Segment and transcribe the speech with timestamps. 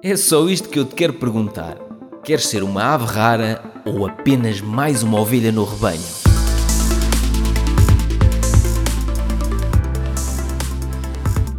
[0.00, 1.76] É só isto que eu te quero perguntar.
[2.22, 6.00] Queres ser uma ave rara ou apenas mais uma ovelha no rebanho?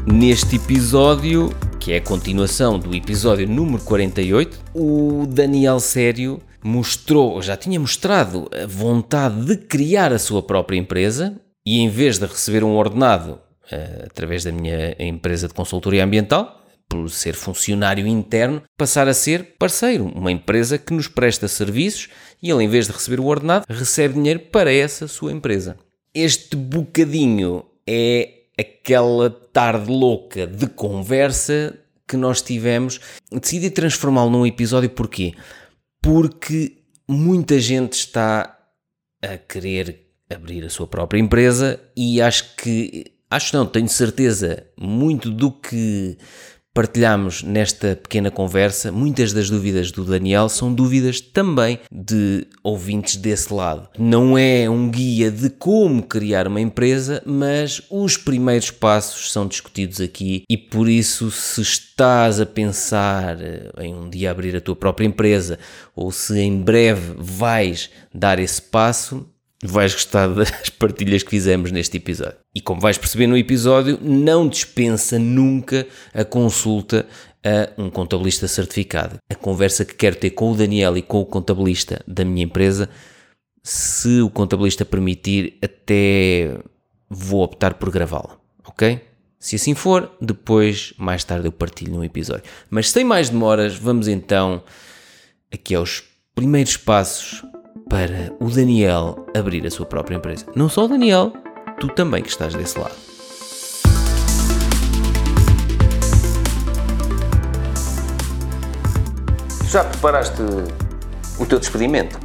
[0.08, 1.50] Neste episódio,
[1.82, 8.50] que é a continuação do episódio número 48, o Daniel Sério mostrou, já tinha mostrado,
[8.54, 11.36] a vontade de criar a sua própria empresa
[11.66, 13.32] e em vez de receber um ordenado
[13.70, 16.59] uh, através da minha empresa de consultoria ambiental,
[16.90, 22.10] por ser funcionário interno, passar a ser parceiro, uma empresa que nos presta serviços
[22.42, 25.78] e ele, em vez de receber o ordenado, recebe dinheiro para essa sua empresa.
[26.14, 33.00] Este bocadinho é aquela tarde louca de conversa que nós tivemos.
[33.32, 35.36] Decidi transformá-lo num episódio porquê?
[36.02, 38.58] Porque muita gente está
[39.22, 45.30] a querer abrir a sua própria empresa e acho que, acho não, tenho certeza, muito
[45.30, 46.18] do que
[46.74, 53.54] partilhamos nesta pequena conversa, muitas das dúvidas do Daniel são dúvidas também de ouvintes desse
[53.54, 53.90] lado.
[53.98, 60.00] Não é um guia de como criar uma empresa, mas os primeiros passos são discutidos
[60.00, 63.38] aqui e por isso, se estás a pensar
[63.80, 65.60] em um dia abrir a tua própria empresa
[65.96, 69.28] ou se em breve vais dar esse passo,
[69.64, 72.38] vais gostar das partilhas que fizemos neste episódio.
[72.56, 77.06] E como vais perceber no episódio, não dispensa nunca a consulta
[77.44, 79.18] a um contabilista certificado.
[79.30, 82.90] A conversa que quero ter com o Daniel e com o contabilista da minha empresa,
[83.64, 86.58] se o contabilista permitir, até
[87.10, 89.02] vou optar por gravá-la, ok?
[89.40, 92.44] Se assim for, depois, mais tarde, eu partilho no episódio.
[92.70, 94.62] Mas sem mais demoras, vamos então
[95.52, 96.04] aqui aos
[96.36, 97.42] primeiros passos
[97.90, 100.46] para o Daniel abrir a sua própria empresa.
[100.56, 101.34] Não só o Daniel,
[101.80, 102.96] tu também que estás desse lado.
[109.70, 110.42] Já preparaste
[111.40, 112.20] o teu despedimento?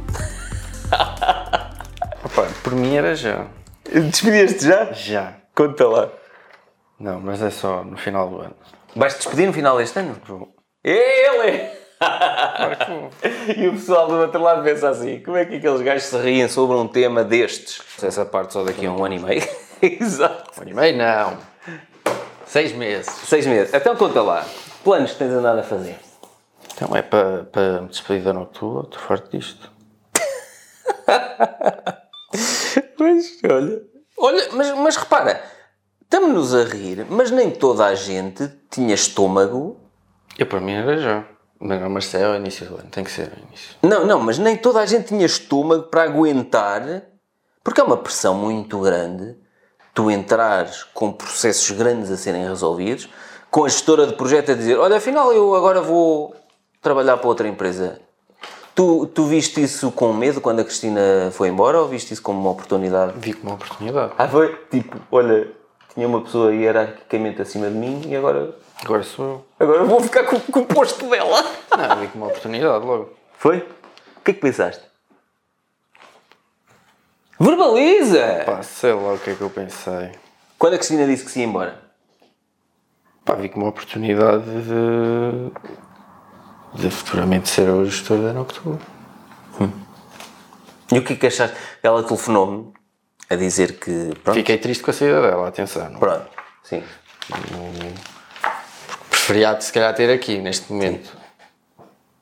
[2.23, 3.47] Opa, por mim era já.
[3.83, 4.91] Despediste já?
[4.93, 5.35] Já.
[5.53, 6.09] Conta lá.
[6.99, 8.55] Não, mas é só no final do ano.
[8.95, 10.17] Vais-te despedir no final deste ano?
[10.25, 10.55] Vou.
[10.83, 11.74] Ele!
[13.57, 16.47] E o pessoal do outro lado pensa assim: como é que aqueles gajos se riem
[16.47, 17.81] sobre um tema destes?
[18.01, 19.43] Essa parte só daqui a um ano e meio.
[19.81, 20.51] Exato.
[20.57, 21.37] Um ano e meio, não.
[22.45, 23.11] Seis meses.
[23.25, 23.73] Seis meses.
[23.73, 24.45] Então conta lá.
[24.83, 25.97] Planos que tens andado a fazer?
[26.73, 29.71] Então é para, para me despedir da Noctua, estou farto disto.
[32.99, 33.81] Mas olha.
[34.17, 35.43] Olha, mas, mas repara,
[36.01, 39.77] estamos-nos a rir, mas nem toda a gente tinha estômago.
[40.37, 41.25] Eu para mim era já.
[41.59, 43.75] Mas não, mas é ao início do ano, tem que ser ao início.
[43.81, 47.03] Não, não, mas nem toda a gente tinha estômago para aguentar,
[47.63, 49.35] porque é uma pressão muito grande
[49.95, 53.09] tu entrares com processos grandes a serem resolvidos,
[53.49, 56.35] com a gestora de projeto a dizer: Olha, afinal eu agora vou
[56.81, 57.99] trabalhar para outra empresa.
[58.75, 62.37] Tu, tu viste isso com medo quando a Cristina foi embora ou viste isso como
[62.41, 63.13] uma oportunidade?
[63.15, 64.11] Vi como uma oportunidade.
[64.17, 64.53] Ah, foi?
[64.69, 65.49] Tipo, olha,
[65.93, 68.53] tinha uma pessoa hierarquicamente acima de mim e agora,
[68.83, 69.45] Agora sou eu.
[69.59, 71.43] agora vou ficar com, com o posto dela.
[71.77, 73.13] Não, vi como uma oportunidade logo.
[73.37, 73.57] Foi?
[74.17, 74.83] O que é que pensaste?
[77.39, 78.43] Verbaliza!
[78.45, 80.11] Pá, sei lá o que é que eu pensei.
[80.57, 81.81] Quando a Cristina disse que se ia embora?
[83.23, 85.51] Pá, vi como uma oportunidade de.
[86.81, 88.79] de futuramente ser o gestor da Noctua.
[90.91, 91.57] E o que é que achaste?
[91.81, 92.71] Ela telefonou-me
[93.29, 94.13] a dizer que.
[94.23, 94.35] Pronto.
[94.35, 95.93] Fiquei triste com a saída dela, atenção.
[95.95, 96.27] Pronto.
[96.63, 96.83] Sim.
[99.25, 101.17] Preferia se calhar ter aqui neste momento.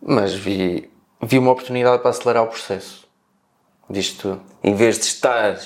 [0.01, 0.89] Mas vi,
[1.21, 3.05] vi uma oportunidade para acelerar o processo
[3.89, 4.41] disto tudo.
[4.63, 5.59] Em vez de estar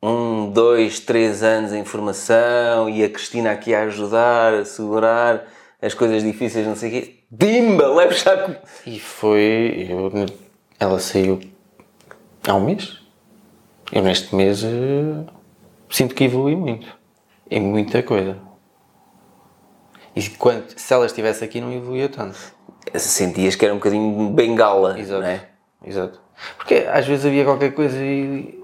[0.00, 5.48] um, dois, três anos em formação e a Cristina aqui a ajudar, a segurar
[5.82, 7.14] as coisas difíceis, não sei o quê.
[7.28, 7.92] Bimba!
[7.92, 8.60] Leve já.
[8.86, 9.88] E foi.
[9.90, 10.12] Eu,
[10.78, 11.40] ela saiu
[12.46, 13.00] há um mês.
[13.90, 15.24] Eu neste mês eh,
[15.90, 16.86] sinto que evolui muito.
[17.50, 18.45] Em muita coisa.
[20.16, 22.38] E quando, se ela estivesse aqui não evoluía tanto.
[22.94, 25.20] Sentias que era um bocadinho bengala, Exato.
[25.20, 25.48] não é?
[25.84, 26.20] Exato.
[26.56, 28.56] Porque às vezes havia qualquer coisa e.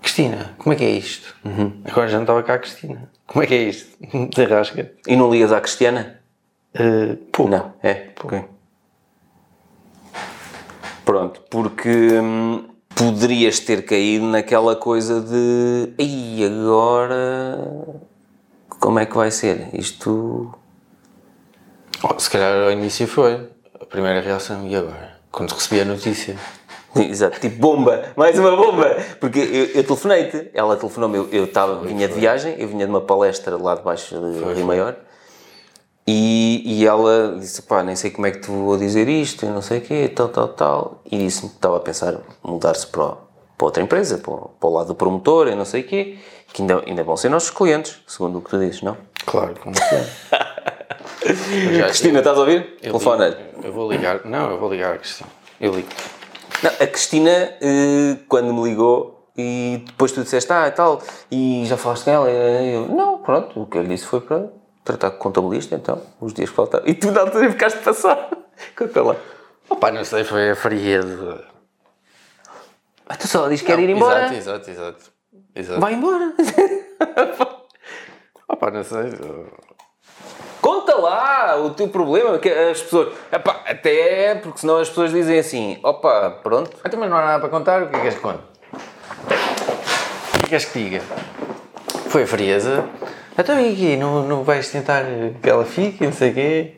[0.00, 1.36] Cristina, como é que é isto?
[1.84, 3.10] Agora já não estava cá a Cristina.
[3.26, 3.88] Como é que é isto?
[4.34, 4.90] Desarrasca.
[5.06, 6.20] E não ligas à Cristiana?
[6.74, 7.50] Uh, pouco.
[7.50, 8.08] Não, é?
[8.22, 8.42] Ok.
[11.04, 15.92] Pronto, porque hum, poderias ter caído naquela coisa de.
[15.98, 18.07] E agora.
[18.80, 19.68] Como é que vai ser?
[19.72, 20.54] Isto.
[22.02, 23.48] Oh, se calhar ao início foi.
[23.80, 25.18] A primeira reação, e agora?
[25.30, 26.36] Quando recebi a notícia.
[26.96, 28.96] Exato, tipo bomba, mais uma bomba!
[29.20, 32.90] Porque eu, eu telefonei-te, ela telefonou-me, eu, eu tava, vinha de viagem, eu vinha de
[32.90, 34.96] uma palestra lá de baixo de Rio Maior
[36.06, 39.60] E, e ela disse, pá, nem sei como é que te vou dizer isto, não
[39.60, 41.02] sei o quê, tal, tal, tal.
[41.04, 43.18] E disse-me que estava a pensar mudar-se para,
[43.58, 46.18] para outra empresa, para, para o lado do promotor, e não sei o quê,
[46.52, 48.96] que ainda, ainda vão ser nossos clientes, segundo o que tu dizes, não?
[49.26, 51.82] Claro, como é.
[51.84, 52.76] Cristina, estás a ouvir?
[52.82, 53.28] Eu, Telefona.
[53.28, 54.24] ligo- eu vou ligar.
[54.24, 55.28] Não, eu vou ligar a Cristina.
[55.60, 55.88] Eu ligo.
[56.62, 61.00] Não, a Cristina, eh, quando me ligou, e depois tu disseste, ah, e tal,
[61.30, 64.20] e já falaste com ela, e eu, não, pronto, o que eu lhe disse foi
[64.20, 64.46] para
[64.84, 66.86] tratar com o contabilista, então, os dias que faltaram.
[66.86, 68.30] E tu na altura ficaste passar.
[68.76, 69.16] Conta lá.
[69.68, 71.44] Opa, não sei, foi a frieza.
[73.08, 74.26] Ah, tu só diz que quer ir embora.
[74.34, 75.12] Exato, exato, exato.
[75.54, 75.80] exato.
[75.80, 76.34] Vai embora.
[78.48, 79.12] Opa, não sei.
[80.60, 83.16] Conta lá o teu problema, que as pessoas.
[83.32, 86.76] Epá, até porque senão as pessoas dizem assim: opa, pronto.
[86.84, 88.42] Então, mas não há nada para contar, o que é que queres que conte?
[89.22, 91.00] O que é que queres que diga?
[92.08, 92.88] Foi a frieza.
[93.38, 95.04] Então e aqui, não, não vais tentar
[95.40, 96.76] que ela fique, não sei o quê?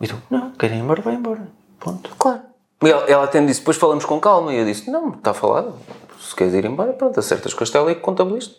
[0.00, 1.48] E tu, não, quero ir embora, vai embora.
[1.80, 2.14] Ponto.
[2.16, 2.42] Claro.
[2.80, 4.52] Ela, ela até me disse: depois falamos com calma.
[4.52, 5.74] E eu disse: não, está falado.
[6.20, 8.54] Se queres ir embora, pronto, acertas com a Estela e com o contabilista.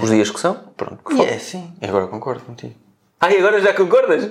[0.00, 0.54] Os dias que são.
[0.76, 0.98] Pronto.
[1.04, 1.72] que E é assim.
[1.80, 2.74] E agora concordo contigo.
[3.20, 4.24] Ah, e agora já concordas?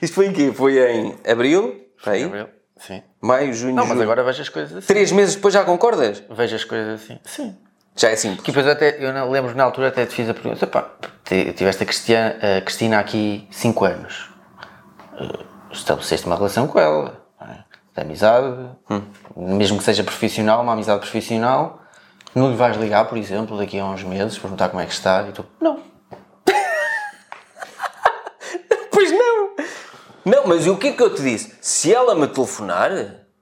[0.00, 0.52] Isto foi em quê?
[0.52, 1.86] Foi em abril?
[1.98, 2.22] Está aí?
[2.24, 2.48] Gabriel?
[2.76, 3.02] Sim.
[3.20, 4.02] Maio, junho, Não, mas julho.
[4.02, 4.86] agora vejo as coisas assim.
[4.86, 6.22] Três meses depois já concordas?
[6.30, 7.18] Vejo as coisas assim.
[7.24, 7.56] Sim.
[7.96, 8.42] Já é simples.
[8.42, 10.88] Que depois até, eu lembro na altura até te fiz a pergunta, pá,
[11.24, 14.30] ti- tiveste a Cristina, a Cristina aqui 5 anos,
[15.18, 17.27] Eh, estabeleceste uma relação com ela, é?
[17.98, 18.68] De amizade,
[19.36, 21.80] mesmo que seja profissional, uma amizade profissional,
[22.34, 25.22] não lhe vais ligar, por exemplo, daqui a uns meses, perguntar como é que está,
[25.28, 25.80] e tu, não,
[28.90, 29.50] Pois não!
[30.24, 31.56] Não, mas e o que é que eu te disse?
[31.60, 32.90] Se ela me telefonar,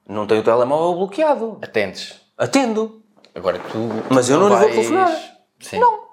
[0.08, 1.59] não tenho o telemóvel bloqueado.
[1.62, 2.20] atendes.
[2.38, 3.02] Atendo.
[3.35, 3.79] Agora tu...
[4.11, 5.11] Mas tu eu não lhe vou telefonar.
[5.61, 5.79] Sim.
[5.79, 6.06] Não.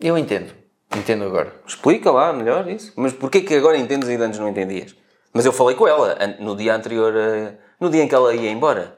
[0.00, 0.52] Eu entendo,
[0.94, 1.54] entendo agora.
[1.66, 2.92] Explica lá melhor isso.
[2.96, 4.94] Mas porquê que agora entendes e antes não entendias?
[5.32, 8.50] Mas eu falei com ela no dia anterior, a- no dia em que ela ia
[8.50, 8.96] embora.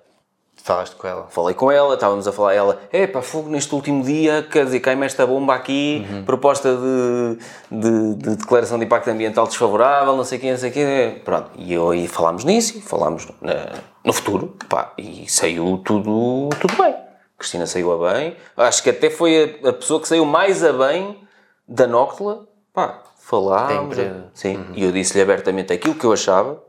[0.63, 1.27] Falaste com ela.
[1.31, 4.81] Falei com ela, estávamos a falar, ela, é pá, fogo neste último dia, quer dizer,
[4.81, 7.39] cai-me esta bomba aqui, proposta de,
[7.71, 11.23] de, de declaração de impacto ambiental desfavorável, não sei o quê, não sei o quê.
[11.25, 13.69] Pronto, e eu aí falámos nisso, falámos na-
[14.05, 16.95] no futuro, pá, e saiu tudo, tudo bem.
[17.39, 20.73] Cristina saiu a bem, acho que até foi a, a pessoa que saiu mais a
[20.73, 21.19] bem
[21.69, 23.97] da Nóctula, pá, falámos.
[24.35, 26.61] Sim, e eu disse-lhe abertamente aquilo que eu achava,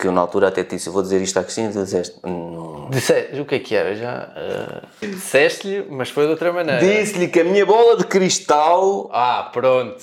[0.00, 2.88] que eu na altura até te disse, vou dizer isto à Cristina, tu disseste, não,
[2.90, 3.94] Disse, o que é que era?
[3.94, 6.80] Já uh, disseste-lhe, mas foi de outra maneira.
[6.80, 9.08] Disse-lhe que a minha bola de cristal.
[9.12, 10.02] Ah, pronto.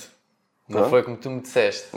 [0.70, 1.88] Não foi como tu me disseste.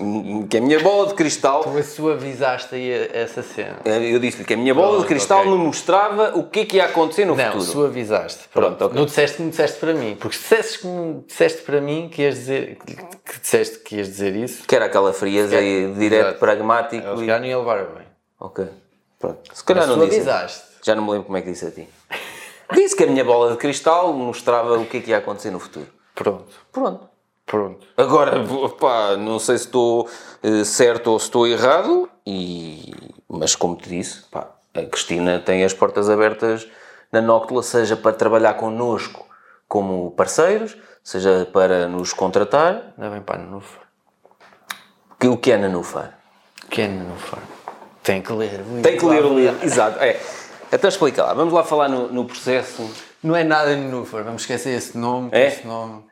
[0.48, 1.64] Que a minha bola de cristal.
[1.64, 3.78] Tu suavizaste aí a- essa cena.
[3.84, 5.50] Eu disse-lhe que a minha bola de Pronto, cristal ok.
[5.50, 7.64] me mostrava o que é que ia acontecer no Não, futuro.
[7.64, 8.48] suavizaste.
[8.52, 8.96] Pronto, Pronto, ok.
[8.98, 10.16] Não disseste como disseste para mim.
[10.20, 14.06] Porque se dissesses como disseste para mim que ias dizer, que, que disseste que ias
[14.06, 16.38] dizer isso, Que era aquela frieza e direto, Exato.
[16.38, 17.04] pragmático.
[17.08, 17.26] eu E...
[17.26, 18.06] não ia levar bem.
[18.38, 18.66] Ok.
[19.18, 19.40] Pronto.
[19.52, 20.24] Se calhar Mas não disse.
[20.84, 21.88] Já não me lembro como é que disse a ti.
[22.72, 25.58] disse que a minha bola de cristal mostrava o que é que ia acontecer no
[25.58, 25.88] futuro.
[26.14, 26.46] Pronto.
[26.70, 27.09] Pronto.
[27.50, 27.84] Pronto.
[27.96, 28.44] Agora,
[28.78, 30.08] pá, não sei se estou
[30.40, 32.94] eh, certo ou se estou errado, e...
[33.28, 36.68] mas como te disse, pá, a Cristina tem as portas abertas
[37.10, 39.26] na Nóctula, seja para trabalhar connosco
[39.66, 42.94] como parceiros, seja para nos contratar.
[42.96, 43.82] Não é bem para a Nenúfar.
[45.18, 46.20] Que, o que é Nanufar?
[46.64, 47.40] O que é Nenúfar?
[48.04, 48.60] Tem que ler.
[48.80, 49.66] Tem que ler o livro.
[49.66, 49.98] Exato.
[49.98, 50.20] É.
[50.72, 52.88] Então explica lá, vamos lá falar no, no processo.
[53.20, 54.22] Não é nada Nenúfar.
[54.22, 55.30] Vamos esquecer esse nome.
[55.32, 55.48] É?
[55.48, 56.09] Esse nome.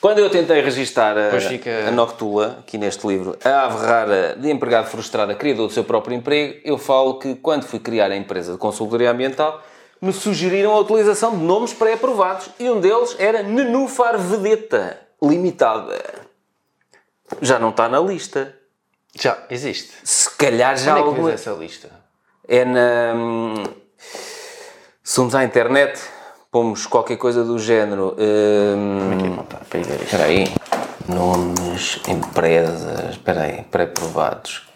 [0.00, 4.50] Quando eu tentei registar a, fica- a Noctula, aqui neste livro, a ave rara de
[4.50, 8.52] empregado frustrado, criador do seu próprio emprego, eu falo que quando fui criar a empresa
[8.52, 9.62] de consultoria ambiental,
[10.00, 16.02] me sugeriram a utilização de nomes pré-aprovados e um deles era Nenufar Vedeta Limitada.
[17.42, 18.54] Já não está na lista.
[19.14, 19.92] Já existe.
[20.02, 21.32] Se calhar já Onde é que alguma...
[21.32, 21.90] essa lista?
[22.48, 23.12] É na.
[23.14, 23.64] hum,
[25.02, 26.00] Se vamos à internet,
[26.50, 28.16] pomos qualquer coisa do género.
[28.18, 30.02] hum, Aqui apontar para ir ver.
[30.02, 30.52] Espera aí.
[31.08, 34.68] Nomes, empresas, espera aí, pré-aprovados.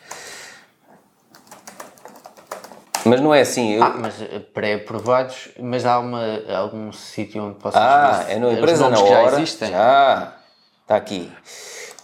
[3.04, 3.74] Mas não é assim.
[3.74, 6.22] eu- Ah, mas eh, pré-aprovados, mas há uma,
[6.56, 9.12] algum sítio onde possas Ah, é os empresa na que hora.
[9.30, 9.70] já existem?
[9.70, 10.32] Já.
[10.82, 11.30] Está aqui.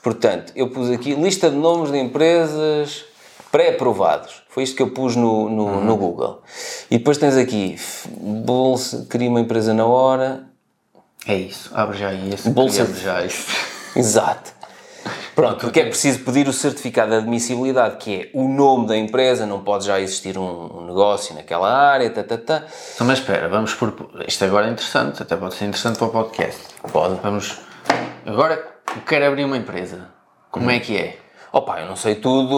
[0.02, 3.04] Portanto, eu pus aqui lista de nomes de empresas
[3.50, 4.39] pré-aprovados.
[4.50, 5.84] Foi isto que eu pus no, no, Uhum.
[5.84, 6.42] no Google.
[6.90, 7.76] E depois tens aqui
[8.16, 10.44] Bolsa, cria uma empresa na hora.
[11.26, 12.50] É isso, abre já isso.
[12.50, 13.46] Bolsa- Abre já isso.
[13.94, 14.52] Exato.
[15.34, 19.46] Pronto, porque é preciso pedir o certificado de admissibilidade, que é o nome da empresa,
[19.46, 22.64] não pode já existir um, um negócio naquela área, tá, tá, tá.
[22.94, 23.94] Então, mas espera, vamos por.
[24.26, 26.60] Isto agora é interessante, até pode ser interessante para o podcast.
[26.92, 27.14] Pode.
[27.22, 27.58] Vamos.
[28.26, 28.62] Agora,
[29.06, 30.08] quero abrir uma empresa.
[30.50, 31.16] Como é que é?
[31.52, 32.54] Opa, eu não sei tudo,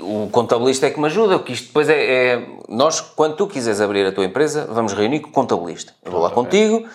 [0.00, 3.80] o contabilista é que me ajuda, porque isto depois é, é- Nós, quando tu quiseres
[3.80, 5.92] abrir a tua empresa, vamos reunir com o contabilista.
[6.04, 6.42] Eu vou lá ok.
[6.42, 6.86] contigo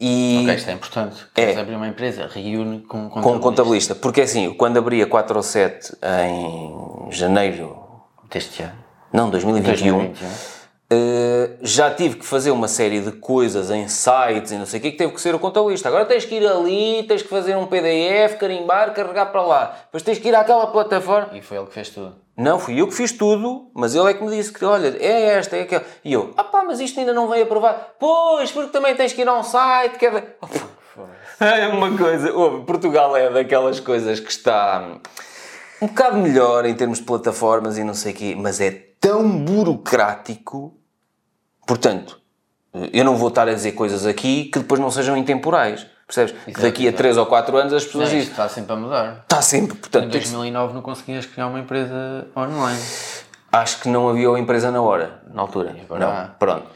[0.00, 0.38] e...
[0.42, 1.26] Ok, isto é importante.
[1.34, 3.40] Queres abrir uma empresa, reúne com um Com o contabilista.
[3.42, 3.94] contabilista.
[3.94, 5.96] Porque assim, eu quando abri a 4 ou 7
[6.26, 7.76] em janeiro,
[8.30, 8.72] Deste ano.
[9.12, 10.28] não, 2021, 2021.
[10.94, 14.82] Eh, já tive que fazer uma série de coisas em sites e não sei o
[14.82, 15.88] que, que teve que ser o contabilista.
[15.88, 19.76] Agora tens que ir ali, tens que fazer um PDF, carimbar, carregar para lá.
[19.86, 21.30] Depois tens que ir àquela plataforma.
[21.36, 22.14] E foi ele que fez tudo.
[22.36, 25.28] Não, fui eu que fiz tudo, mas ele é que me disse que, olha, é
[25.38, 25.84] esta, é aquela.
[26.04, 27.78] E eu, ah pá, mas isto ainda não veio aprovado.
[27.98, 30.10] Pois, porque também tens que ir a um site, que é...
[30.10, 30.22] da-
[31.40, 34.98] É uma coisa, ouve, Portugal é daquelas coisas que está
[35.80, 38.70] um bocado melhor em termos de plataformas e não sei o quê, mas é
[39.00, 40.74] tão burocrático.
[41.66, 42.18] Portanto,
[42.92, 45.86] eu não vou estar a dizer coisas aqui que depois não sejam intemporais.
[46.06, 46.32] Percebes?
[46.44, 46.96] Que Exato, daqui a exato.
[46.98, 49.18] 3 ou 4 anos as Não, pessoas isto dizem, está sempre a mudar.
[49.22, 52.78] está sempre, Em portanto, que- 2009 não conseguias criar uma empresa online.
[53.50, 55.74] Acho que não havia uma empresa na hora, na altura.
[55.88, 56.24] não, há.
[56.38, 56.66] pronto.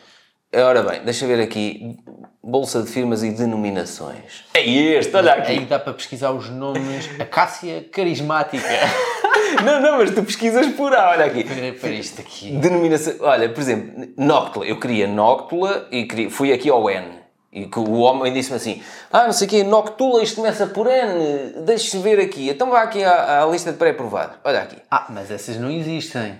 [0.54, 1.96] Ora bem, deixa ver aqui.
[2.42, 4.44] Bolsa de firmas e denominações.
[4.54, 5.52] É este, olha aqui.
[5.52, 7.10] Aí dá para pesquisar os nomes.
[7.20, 8.64] Acácia Carismática.
[9.64, 11.44] Não, não, mas tu pesquisas por A, olha aqui.
[11.80, 12.52] Para, isto aqui.
[12.52, 13.14] Denominação.
[13.20, 14.66] Olha, por exemplo, Nóctula.
[14.66, 17.26] Eu queria Nóctula e queria, fui aqui ao N.
[17.52, 20.86] E que o homem disse-me assim: Ah, não sei o quê, Noctula, isto começa por
[20.86, 21.62] N.
[21.64, 22.50] Deixa-se ver aqui.
[22.50, 24.36] Então vá aqui à, à lista de pré-aprovados.
[24.44, 24.76] Olha aqui.
[24.90, 26.38] Ah, mas essas não existem.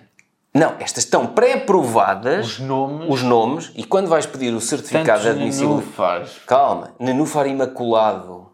[0.53, 2.47] Não, estas estão pré-aprovadas.
[2.47, 3.07] Os nomes.
[3.11, 5.69] os nomes e quando vais pedir o certificado de admissão.
[5.69, 6.31] nenúfares.
[6.47, 8.51] Calma, nenúfar imaculado.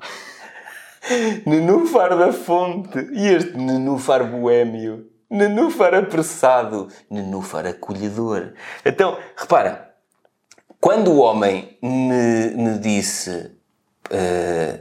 [1.47, 2.99] Nenúfar da fonte.
[3.13, 5.07] E este nenúfar boêmio.
[5.31, 6.89] Nenúfar apressado.
[7.11, 8.53] Nenúfar acolhedor.
[8.85, 9.95] Então, repara,
[10.81, 13.53] quando o homem me, me disse
[14.11, 14.81] eh,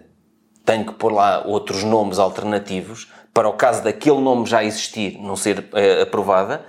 [0.66, 5.36] tenho que pôr lá outros nomes alternativos para o caso daquele nome já existir, não
[5.36, 6.66] ser eh, aprovada,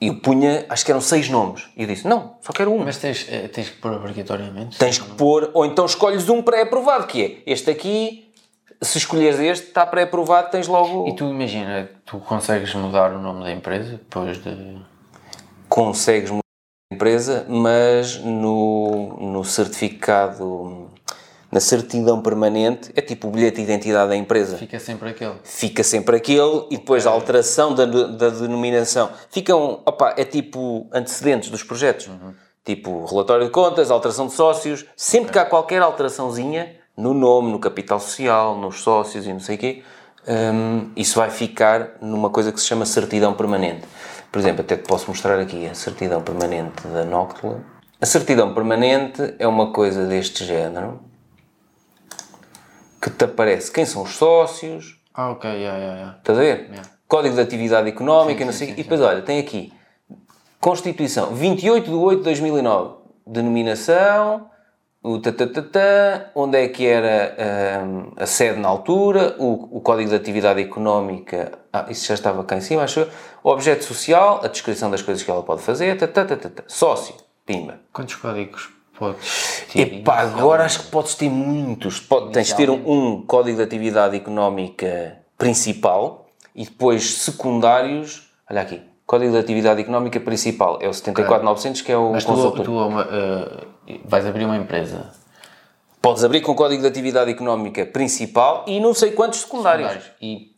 [0.00, 1.68] eu punha, acho que eram seis nomes.
[1.76, 2.84] E eu disse, não, só quero um.
[2.84, 4.78] Mas tens, eh, tens que pôr obrigatoriamente.
[4.78, 8.32] Tens que pôr, ou então escolhes um pré-aprovado, que é este aqui,
[8.84, 11.08] se escolheres este, está pré-aprovado, tens logo.
[11.08, 14.78] E tu imagina, tu consegues mudar o nome da empresa depois de.
[15.68, 16.42] consegues mudar
[16.92, 20.90] a empresa, mas no, no certificado,
[21.50, 24.58] na certidão permanente, é tipo o bilhete de identidade da empresa.
[24.58, 25.34] Fica sempre aquele.
[25.42, 29.10] Fica sempre aquele e depois a alteração da, da denominação.
[29.30, 32.08] Ficam, opa, é tipo antecedentes dos projetos.
[32.64, 34.86] Tipo relatório de contas, alteração de sócios.
[34.96, 39.56] Sempre que há qualquer alteraçãozinha no nome, no capital social, nos sócios e não sei
[39.56, 39.82] o quê,
[40.28, 43.86] hum, isso vai ficar numa coisa que se chama certidão permanente.
[44.30, 47.60] Por exemplo, até te posso mostrar aqui a certidão permanente da Nóctula.
[48.00, 51.00] A certidão permanente é uma coisa deste género
[53.00, 56.18] que te aparece quem são os sócios, Ah, ok, yeah, yeah, yeah.
[56.18, 56.60] Estás a ver?
[56.70, 56.82] Yeah.
[57.06, 58.66] Código de Atividade Económica, Sim, não sim, sei.
[58.68, 59.72] sim, e depois, olha, tem aqui
[60.60, 62.94] Constituição, 28 de 8 de 2009.
[63.26, 64.50] Denominação,
[65.04, 67.36] o tatatatã, onde é que era
[67.84, 72.42] hum, a sede na altura, o, o Código de Atividade Económica, ah, isso já estava
[72.42, 73.08] cá em cima, acho eu.
[73.42, 76.62] O objeto social, a descrição das coisas que ela pode fazer, tatatatã.
[76.66, 77.80] Sócio, pimba.
[77.92, 79.98] Quantos códigos podes ter?
[79.98, 82.00] Epá, agora acho que podes ter muitos.
[82.00, 88.32] Pode, tens de ter um, um código de atividade económica principal e depois secundários.
[88.50, 92.32] Olha aqui, código de atividade económica principal é o 74900, que é o Mas tu,
[92.32, 92.64] consultor.
[92.64, 95.12] tu eh, vais abrir uma empresa.
[96.00, 100.10] Podes abrir com o código de atividade económica principal e não sei quantos secundários.
[100.20, 100.53] E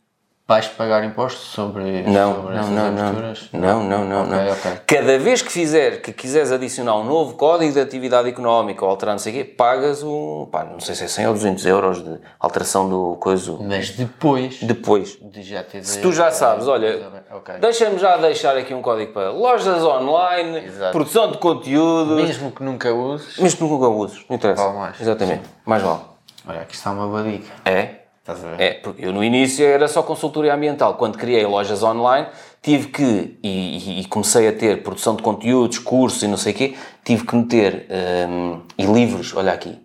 [0.47, 3.49] vais pagar impostos sobre, Não, sobre não, essas não, não, aberturas?
[3.51, 4.51] não, não, não, não.
[4.53, 4.71] ok.
[4.87, 9.13] Cada vez que fizer, que quiseres adicionar um novo código de atividade económica ou alterar
[9.15, 12.01] não sei o quê, pagas um, pá, não sei se é 100 ou 200 euros
[12.01, 15.17] de alteração do coisa Mas depois depois.
[15.21, 15.83] de já ter...
[15.83, 17.55] Se tu já sabes, olha, Ok.
[17.59, 20.93] deixa-me já deixar aqui um código para lojas online, Exato.
[20.93, 23.37] produção de conteúdo, Mesmo que nunca uses...
[23.37, 24.63] mesmo que nunca uses, não interessa.
[24.63, 25.01] Vale mais.
[25.01, 25.99] Exatamente, mais vale.
[26.47, 27.51] Olha, aqui está uma boa dica.
[27.65, 28.06] É?
[28.27, 28.61] Estás a ver?
[28.61, 30.95] É, porque eu no início era só consultoria ambiental.
[30.95, 32.27] Quando criei lojas online,
[32.61, 36.55] tive que, e, e- comecei a ter produção de conteúdos, cursos e não sei o
[36.57, 37.87] quê, tive que meter,
[38.29, 39.79] hum, e livros, olha aqui,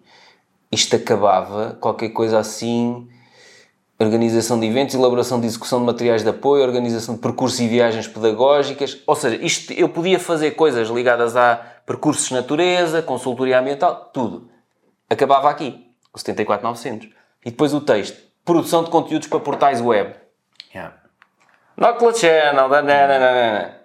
[0.73, 3.07] isto acabava qualquer coisa assim,
[4.01, 8.09] organização de eventos, elaboração de execução de materiais de apoio, organização de percursos e viagens
[8.09, 11.55] pedagógicas, ou seja, isto eu podia fazer coisas ligadas a
[11.87, 14.49] percursos de natureza, consultoria ambiental, tudo.
[15.09, 17.09] Acabava aqui, o 74900.
[17.45, 20.15] E depois o texto, produção de conteúdos para portais web.
[20.75, 20.95] Yeah.
[21.77, 23.77] Noctula Channel, dananana.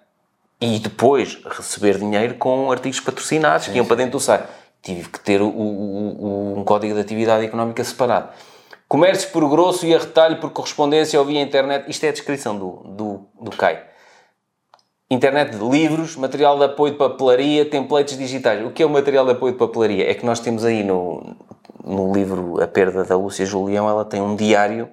[0.60, 4.44] e depois receber dinheiro com artigos patrocinados que iam para dentro do site.
[4.82, 6.24] Tive que ter o- o-
[6.54, 8.30] o- um código de atividade económica separado.
[8.88, 11.88] Comércio por grosso e a retalho por correspondência ou via internet.
[11.88, 13.84] Isto é a descrição do, do, do CAI.
[15.10, 18.64] Internet de livros, material de apoio de papelaria, templates digitais.
[18.66, 20.10] O que é o material de apoio de papelaria?
[20.10, 21.36] É que nós temos aí no,
[21.84, 24.88] no livro A Perda da Lúcia Julião, ela tem um diário,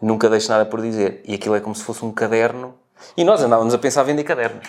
[0.00, 1.22] nunca deixa nada por dizer.
[1.24, 2.74] E aquilo é como se fosse um caderno.
[3.16, 4.66] E nós andávamos a pensar em vender cadernos.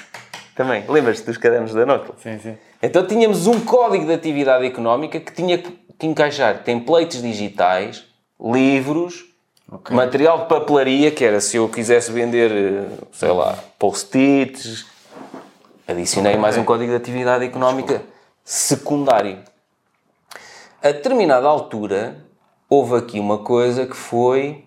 [0.56, 0.86] Também.
[0.88, 2.14] Lembras-te dos cadernos da Nota?
[2.24, 2.58] Sim, sim.
[2.82, 8.06] Então tínhamos um código de atividade económica que tinha que encaixar templates digitais,
[8.40, 9.26] livros,
[9.72, 9.96] Ok.
[9.96, 14.86] material de papelaria, que era se eu quisesse vender, eh, sei lá, post-its.
[15.88, 18.02] Adicionei mais um código de atividade económica
[18.44, 19.40] secundário.
[20.86, 22.28] A determinada altura,
[22.70, 24.64] houve aqui uma coisa que foi.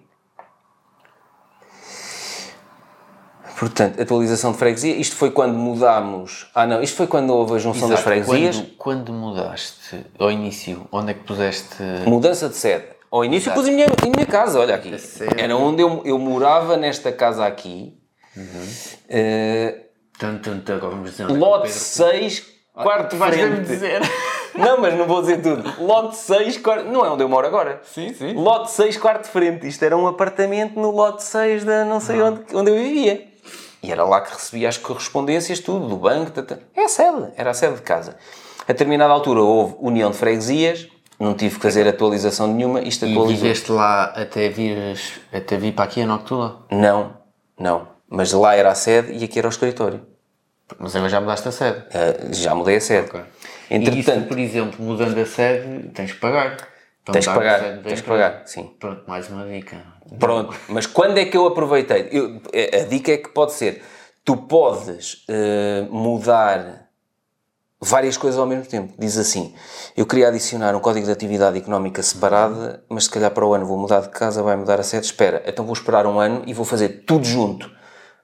[3.56, 4.96] Portanto, atualização de freguesia.
[4.96, 6.50] Isto foi quando mudámos.
[6.52, 8.02] Ah, não, isto foi quando houve a junção das Exato.
[8.25, 8.56] freguesias.
[8.56, 11.76] Quando, quando mudaste ao início, onde é que puseste.
[12.04, 12.87] Mudança de sede.
[13.10, 13.60] Ao início Exato.
[13.60, 14.92] pus em minha, em minha casa, olha aqui.
[15.37, 17.96] Era onde eu, eu morava nesta casa aqui.
[19.08, 19.84] Eh,
[20.18, 22.46] Tum, tum, tum, agora vamos dizer onde é que o lote Pedro- 6,
[22.82, 23.68] quarto vais mesmo frente.
[23.68, 24.00] dizer.
[24.54, 25.73] Não, mas não vou dizer tudo.
[25.80, 26.85] Lote 6, quarto...
[26.87, 27.80] Não é onde eu moro agora.
[27.85, 28.32] Sim, sim.
[28.32, 29.68] Lote 6, quarto de frente.
[29.68, 33.28] Isto era um apartamento no lote 6 da não sei onde, onde eu vivia.
[33.82, 36.32] E era lá que recebia as correspondências, tudo, do banco.
[36.32, 36.61] Tata.
[36.75, 38.16] É a sede, era a sede de casa.
[38.66, 40.88] A determinada altura houve união de freguesias,
[41.20, 45.85] não tive que fazer atualização nenhuma, isto E viveste lá até vires, até vir para
[45.85, 46.66] aqui a Noctula.
[46.70, 47.14] Não,
[47.58, 47.88] não.
[48.11, 50.00] Mas lá era a sede e aqui era o escritório.
[50.78, 51.84] Mas agora já mudaste a sede.
[51.94, 53.08] Ah, já mudei a sede.
[53.08, 53.20] Ok.
[53.20, 56.56] e isso, Entretanto, por exemplo, mudando a sede, tens que pagar.
[57.04, 58.76] Para Tens que pagar, tens que pagar, sim.
[58.78, 59.78] Pronto, mais uma dica.
[60.18, 62.08] Pronto, mas quando é que eu aproveitei?
[62.12, 62.40] Eu-
[62.82, 63.82] a dica é que pode ser:
[64.25, 66.87] tu podes eh, mudar
[67.80, 68.92] várias coisas ao mesmo tempo.
[68.98, 69.54] Diz assim:
[69.96, 73.64] eu queria adicionar um código de atividade económica separada, mas se calhar para o ano
[73.64, 75.06] vou mudar de casa, vai mudar a sede.
[75.06, 77.70] Espera, então vou esperar um ano e vou fazer tudo junto.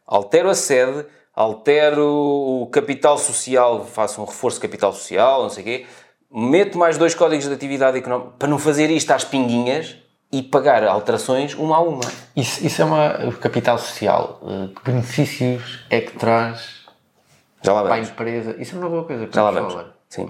[0.07, 2.07] Altero a sede, altero
[2.63, 5.87] o capital social, faço um reforço de capital social, não sei o quê.
[6.31, 9.97] Meto mais dois códigos de atividade económica para não fazer isto às pinguinhas
[10.33, 12.01] e pagar alterações uma a uma.
[12.35, 14.41] Isso, isso é uma, o capital social.
[14.45, 16.85] Eh, Que benefícios é que traz
[17.63, 18.57] Já lá para a empresa?
[18.59, 19.29] Isso é uma boa coisa.
[19.33, 19.95] Já lá vamos falar.
[20.09, 20.29] Sim.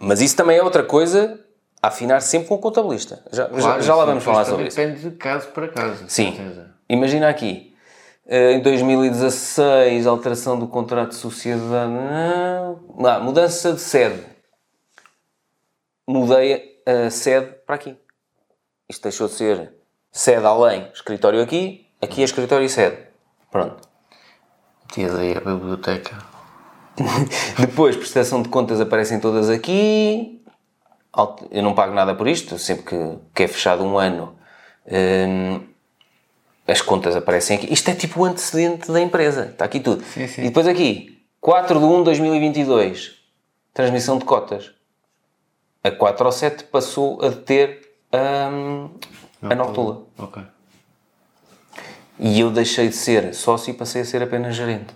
[0.00, 1.38] Mas isso também é outra coisa
[1.80, 3.22] a afinar sempre com o contabilista.
[3.32, 4.76] Já, já- Claro, já lá isso vamos falar sobre isso.
[4.76, 6.04] Depende de caso para caso.
[6.08, 6.36] Sim.
[6.88, 7.73] Imagina aqui.
[8.26, 11.92] Eh, Em 2016, alteração do contrato de sociedade.
[11.92, 13.06] Não.
[13.06, 14.24] Ah, mudança de sede.
[16.06, 17.96] Mudei a sede para aqui.
[18.88, 19.72] Isto deixou de ser
[20.12, 22.98] sede além, escritório aqui, aqui é escritório e sede.
[23.50, 23.88] Pronto.
[24.82, 26.18] Metias aí a biblioteca.
[27.58, 30.40] Depois, prestação de contas aparecem todas aqui.
[31.50, 34.36] Eu não pago nada por isto, sempre que, que é fechado um ano,
[34.86, 35.66] hum,
[36.66, 37.72] as contas aparecem aqui.
[37.72, 40.02] Isto é tipo o antecedente da empresa, está aqui tudo.
[40.04, 40.42] Sim, sim.
[40.42, 43.12] E depois aqui, 4 de 1 de 2022,
[43.72, 44.72] transmissão de cotas.
[45.82, 48.88] A 4 ou 7 passou a ter hum,
[49.42, 50.02] a Noctula.
[50.16, 50.42] Ok.
[52.18, 54.94] E eu deixei de ser sócio e passei a ser apenas gerente.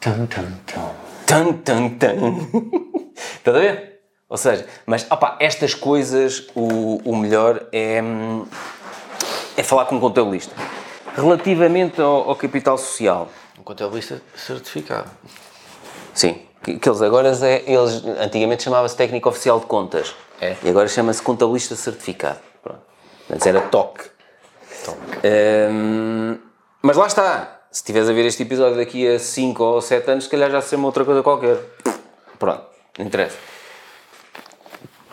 [0.00, 0.90] Tum, tum, tum.
[1.26, 2.16] Tan, tan, tan.
[3.14, 4.00] Estás a ver?
[4.28, 8.46] Ou seja, mas opá, estas coisas, o, o melhor é, hum,
[9.56, 10.54] é falar com um contabilista.
[11.14, 15.10] Relativamente ao, ao capital social, Um contabilista certificado.
[16.14, 20.14] sim, que, que eles agora, é, eles, antigamente chamava-se técnico oficial de contas.
[20.40, 20.56] É.
[20.62, 22.38] E agora chama-se contabilista certificado.
[22.62, 22.80] Pronto.
[23.30, 24.10] Antes era TOC.
[25.70, 26.38] Hum,
[26.80, 27.60] mas lá está.
[27.70, 30.60] Se estiveres a ver este episódio daqui a 5 ou 7 anos, se calhar já
[30.60, 31.58] se chama outra coisa qualquer.
[32.38, 32.64] Pronto,
[32.98, 33.36] não interessa.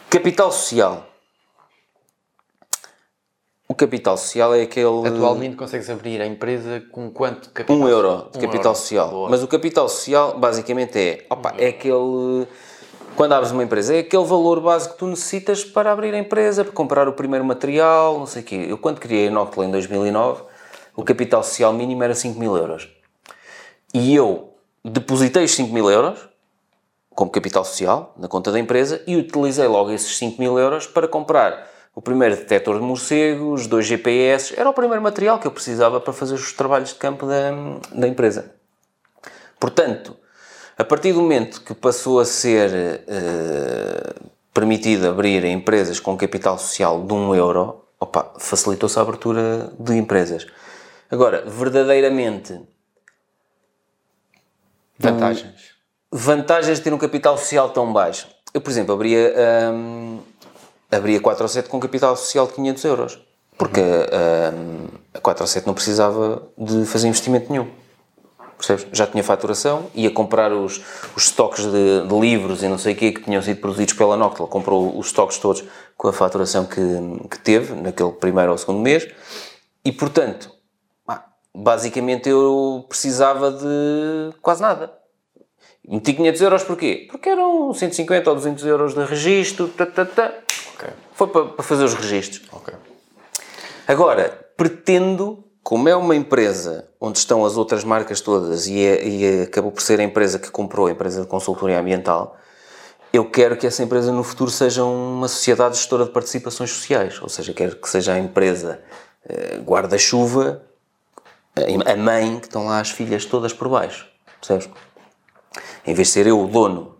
[0.10, 1.09] Capital social.
[3.80, 5.08] Capital social é aquele.
[5.08, 7.78] Atualmente consegues abrir a empresa com quanto capital?
[7.78, 8.76] Um euro de Um capital euro.
[8.76, 9.10] social.
[9.10, 9.30] Boa.
[9.30, 12.46] Mas o capital social basicamente é, opa, é aquele.
[13.16, 16.66] Quando abres uma empresa, é aquele valor básico que tu necessitas para abrir a empresa,
[16.66, 18.66] para comprar o primeiro material, não sei o quê.
[18.68, 20.44] Eu, quando criei a Noctla em 2009,
[20.94, 22.90] o capital social mínimo era 5 mil euros.
[23.94, 26.20] E eu depositei os 5 mil euros
[27.16, 31.08] como capital social na conta da empresa e utilizei logo esses 5 mil euros para
[31.08, 36.00] comprar o primeiro detector de morcegos, dois GPS, era o primeiro material que eu precisava
[36.00, 37.52] para fazer os trabalhos de campo da,
[37.92, 38.56] da empresa.
[39.60, 40.16] Portanto,
[40.78, 44.14] a partir do momento que passou a ser eh,
[44.54, 50.48] permitido abrir empresas com capital social de 1 euro, opa, facilitou-se a abertura de empresas.
[51.12, 52.62] Agora, verdadeiramente,
[54.98, 55.76] Vantagens.
[56.10, 58.26] vantagens de ter um capital social tão baixo.
[58.54, 59.34] Eu, por exemplo, abria
[59.74, 60.20] hum,
[60.92, 63.20] abri a 4 ou 7 com capital social de 500 euros.
[63.58, 67.70] Porque hum, a 4 ou 7 não precisava de fazer investimento nenhum.
[68.58, 68.88] Percebes?
[68.92, 70.82] Já tinha faturação, ia comprar os,
[71.16, 74.18] os estoques de, de livros e não sei o quê que tinham sido produzidos pela
[74.18, 74.48] Noctla.
[74.48, 75.64] Comprou os estoques todos
[75.96, 76.82] com a faturação que,
[77.30, 79.08] que teve naquele primeiro ou segundo mês.
[79.86, 80.52] E, portanto,
[81.56, 84.99] basicamente eu precisava de quase nada.
[85.90, 87.08] Meti 500 euros porquê?
[87.10, 89.68] Porque eram 150 ou 200 euros de registro.
[89.70, 90.32] Tá, tá, tá.
[90.76, 90.88] Ok.
[91.14, 92.48] Foi para, para fazer os registros.
[92.52, 92.72] Ok.
[93.88, 99.42] Agora, pretendo, como é uma empresa onde estão as outras marcas todas e, é, e
[99.42, 102.38] acabou por ser a empresa que comprou, a empresa de consultoria ambiental,
[103.12, 107.20] eu quero que essa empresa no futuro seja uma sociedade gestora de participações sociais.
[107.20, 108.80] Ou seja, quero que seja a empresa
[109.28, 110.62] eh, guarda-chuva,
[111.56, 114.08] a mãe, que estão lá as filhas todas por baixo.
[114.40, 114.70] Percebes?
[115.90, 116.96] Em vez de ser eu o dono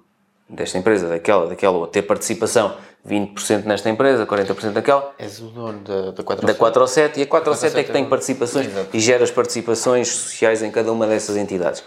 [0.50, 2.76] desta empresa, daquela, daquela, ou ter participação
[3.08, 7.20] 20% nesta empresa, 40% naquela, És o dono da, da 4 da 4 ou 7
[7.20, 8.90] e a 4 ou 7 é que 7 tem é- participações Exato.
[8.92, 11.84] e gera as participações sociais em cada uma dessas entidades.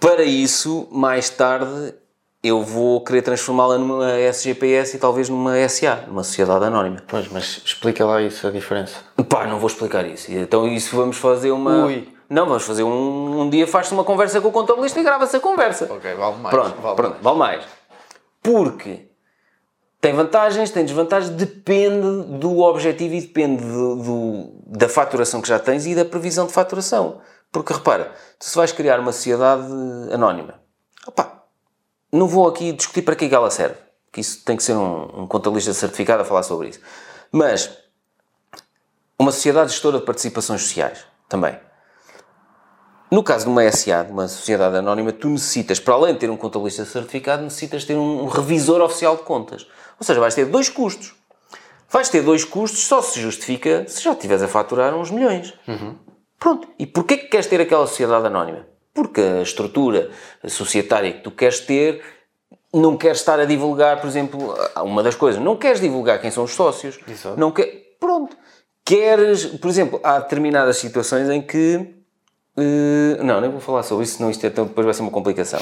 [0.00, 1.94] Para isso, mais tarde,
[2.42, 7.04] eu vou querer transformá-la numa SGPS e talvez numa SA, numa Sociedade Anónima.
[7.06, 8.96] Pois, mas explica lá isso, a diferença.
[9.28, 10.32] Pá, não vou explicar isso.
[10.32, 11.86] Então isso vamos fazer uma...
[11.86, 12.15] Ui.
[12.28, 15.40] Não, vamos fazer um, um dia faz-se uma conversa com o contabilista e grava-se a
[15.40, 15.86] conversa.
[15.92, 16.54] Ok, vale mais.
[16.54, 17.22] Pronto, vale pronto, mais.
[17.22, 17.64] vale mais.
[18.42, 19.08] Porque
[20.00, 25.58] tem vantagens, tem desvantagens, depende do objetivo e depende do, do- da faturação que já
[25.58, 27.20] tens e da previsão de faturação.
[27.52, 29.62] Porque repara, tu se vais criar uma sociedade
[30.12, 30.60] anónima,
[31.06, 31.44] opá,
[32.12, 33.76] não vou aqui discutir para que é que ela serve,
[34.12, 36.80] que isso tem que ser um, um contabilista certificado a falar sobre isso.
[37.32, 37.70] Mas
[39.18, 41.56] uma sociedade gestora de participações sociais também.
[43.16, 46.28] No caso de uma SA, de uma sociedade anónima, tu necessitas, para além de ter
[46.28, 49.66] um contabilista certificado, necessitas ter um revisor oficial de contas.
[49.98, 51.14] Ou seja, vais ter dois custos.
[51.88, 55.54] Vais ter dois custos, só se justifica se já estiveres a faturar uns milhões.
[56.38, 56.68] Pronto.
[56.78, 58.66] E porquê que queres ter aquela sociedade anónima?
[58.92, 60.10] Porque a estrutura
[60.46, 62.02] societária que tu queres ter
[62.70, 66.44] não queres estar a divulgar, por exemplo, uma das coisas, não queres divulgar quem são
[66.44, 67.00] os sócios.
[67.08, 67.40] Exato.
[67.40, 68.36] Não quer, pronto.
[68.84, 71.95] Queres, por exemplo, há determinadas situações em que
[72.56, 75.10] eh, não, nem vou falar sobre isso, senão isto é tão- depois vai ser uma
[75.10, 75.60] complicação.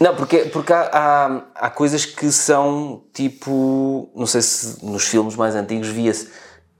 [0.00, 4.10] Não, porque, porque há, há, há coisas que são tipo.
[4.14, 6.30] Não sei se nos filmes mais antigos via-se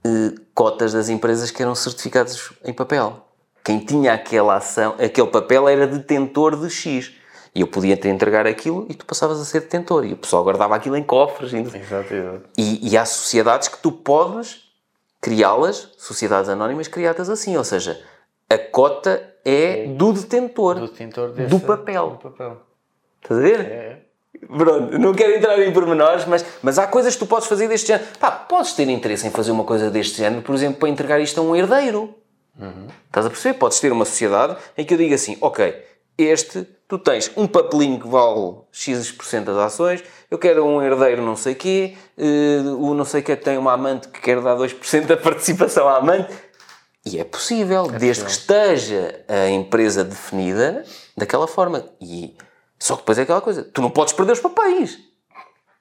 [0.04, 3.24] eh, cotas das empresas que eram certificados em papel.
[3.64, 7.12] Quem tinha aquela ação, aquele papel era detentor de X.
[7.54, 10.04] E eu podia te entregar aquilo e tu passavas a ser detentor.
[10.04, 11.52] E o pessoal guardava aquilo em cofres.
[11.52, 12.42] Exato, exato.
[12.56, 14.60] e, e há sociedades que tu podes
[15.20, 17.56] criá-las, sociedades anónimas criadas assim.
[17.56, 18.00] Ou seja,
[18.50, 20.76] a cota é do detentor.
[20.76, 22.10] Do detentor desse, Do papel.
[22.10, 22.56] Do papel.
[23.22, 23.60] Estás a ver?
[23.60, 23.98] É.
[24.46, 27.88] Pronto, não quero entrar em pormenores, mas, mas há coisas que tu podes fazer deste
[27.88, 28.06] género.
[28.20, 31.40] Pá, podes ter interesse em fazer uma coisa deste género, por exemplo, para entregar isto
[31.40, 32.14] a um herdeiro.
[33.06, 33.58] Estás a perceber?
[33.58, 35.74] Podes ter uma sociedade em que eu diga assim, ok,
[36.16, 41.36] este, tu tens um papelinho que vale X% das ações, eu quero um herdeiro não
[41.36, 45.16] sei quê, eh, o não sei quê tem uma amante que quer dar 2% da
[45.16, 46.34] participação à amante.
[47.14, 50.84] E é possível, desde que esteja a empresa definida
[51.16, 51.84] daquela forma.
[52.00, 52.36] E
[52.78, 54.98] só que depois é aquela coisa, tu não podes perder os papéis.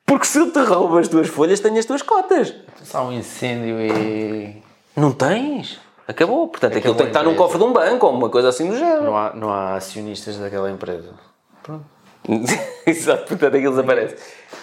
[0.06, 2.56] Porque se eu te roubo as tuas folhas, tenho as tuas cotas.
[2.94, 4.64] Há um incêndio e.
[4.96, 5.80] Não tens.
[6.08, 6.48] Acabou.
[6.48, 8.70] Portanto, aquilo Acabou tem que estar num cofre de um banco ou uma coisa assim
[8.70, 9.04] do género.
[9.04, 11.14] Não há, não há acionistas daquela empresa.
[11.62, 11.97] Pronto.
[12.86, 14.16] Exato, portanto aquilo desaparece.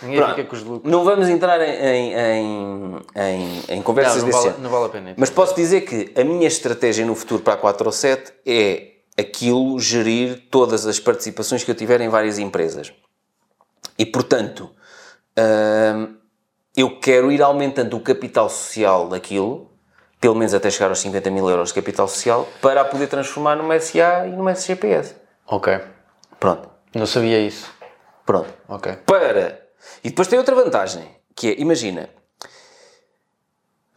[0.02, 0.34] Ninguém Pronto.
[0.34, 0.92] fica com os lucros.
[0.92, 4.88] Não vamos entrar em, em, em, em, conversas Não, não desse vale, não vale a
[4.88, 5.14] pena.
[5.16, 8.94] Mas posso dizer que a minha estratégia no futuro para a 4 ou 7 é
[9.18, 12.92] aquilo gerir todas as participações que eu tiver em várias empresas.
[13.98, 14.70] E portanto,
[15.38, 16.16] hum,
[16.76, 19.70] eu quero ir aumentando o capital social daquilo,
[20.20, 23.54] pelo menos até chegar aos 50 mil euros de capital social, para a poder transformar
[23.56, 25.14] numa SA e numa SGPS.
[25.46, 25.78] Ok.
[26.40, 27.70] Pronto, Não sabia isso.
[28.24, 28.52] pronto.
[28.68, 28.92] Ok.
[29.06, 29.66] Para.
[30.02, 32.08] E depois tem outra vantagem, que é, imagina,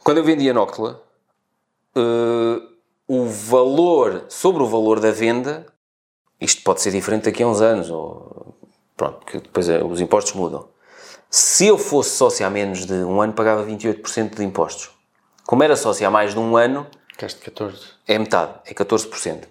[0.03, 1.03] quando eu vendi a Noctula,
[1.95, 2.61] eh,
[3.07, 5.65] o valor, sobre o valor da venda,
[6.39, 8.57] isto pode ser diferente daqui a uns anos, ou
[8.95, 10.67] pronto, que depois eh, os impostos mudam.
[11.29, 14.91] Se eu fosse sócio há menos de um ano, pagava 28% de impostos.
[15.45, 17.87] Como era sócio há mais de um ano, Gasto 14.
[18.07, 19.43] é metade, é 14%.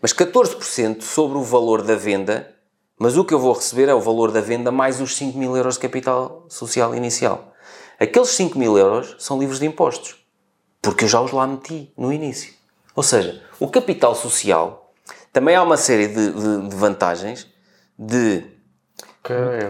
[0.00, 2.52] Mas 14% sobre o valor da venda,
[2.98, 5.56] mas o que eu vou receber é o valor da venda mais os 5 mil
[5.56, 7.52] euros de capital social inicial.
[7.98, 10.16] Aqueles 5 mil euros são livres de impostos,
[10.82, 12.52] porque eu já os lá meti no início.
[12.94, 14.92] Ou seja, o capital social
[15.32, 17.46] também há uma série de, de- de vantagens
[17.98, 18.44] de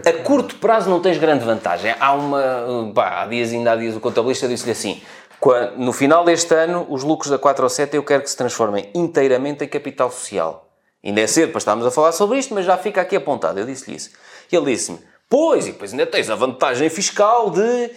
[0.05, 1.93] A curto prazo não tens grande vantagem.
[1.99, 2.91] Há uma.
[2.93, 5.01] Pá, há dias ainda há dias o contabilista disse-lhe assim:
[5.39, 8.37] "Qua- no final deste ano, os lucros da 4 ou 7 eu quero que se
[8.37, 10.67] transformem inteiramente em capital social.
[11.03, 13.59] Ainda é cedo para estarmos a falar sobre isto, mas já fica aqui apontado.
[13.59, 14.11] Eu disse-lhe isso.
[14.51, 17.91] E ele disse-me: Pois, e depois ainda tens a vantagem fiscal de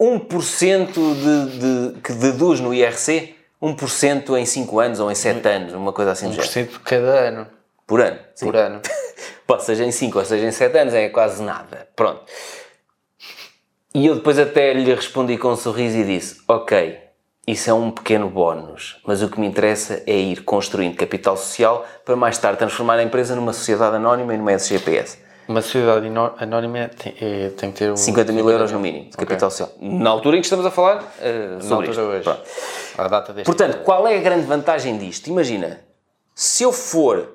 [0.00, 5.72] 1% de, de, que deduz no IRC, 1% em 5 anos ou em 7 anos,
[5.74, 6.70] uma coisa assim do género.
[6.70, 7.46] 1% de cada ano.
[7.86, 8.18] Por ano.
[8.34, 8.46] sim.
[8.46, 8.80] Por ano.
[9.46, 11.88] Pode seja em 5 ou seja em 7 anos, é quase nada.
[11.94, 12.22] Pronto.
[13.94, 16.98] E eu depois até lhe respondi com um sorriso e disse: Ok,
[17.46, 21.84] isso é um pequeno bónus, mas o que me interessa é ir construindo capital social
[22.04, 25.18] para mais tarde transformar a empresa numa sociedade anónima e numa SGPS.
[25.48, 26.06] Uma sociedade
[26.38, 29.70] anónima tem, é- tem que ter um 50 mil euros no mínimo de capital social.
[29.80, 31.02] Na altura em que estamos a falar
[31.54, 32.00] Na sobre isto.
[32.00, 32.30] hoje.
[32.96, 33.46] A data deste.
[33.46, 35.26] Portanto, qual é a grande vantagem disto?
[35.28, 35.80] Imagina,
[36.34, 37.28] se eu for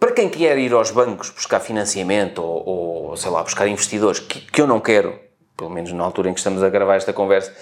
[0.00, 4.40] para quem quer ir aos bancos buscar financiamento ou, ou, sei lá, buscar investidores, que,
[4.40, 5.18] que eu não quero,
[5.58, 7.52] pelo menos na altura em que estamos a gravar esta conversa,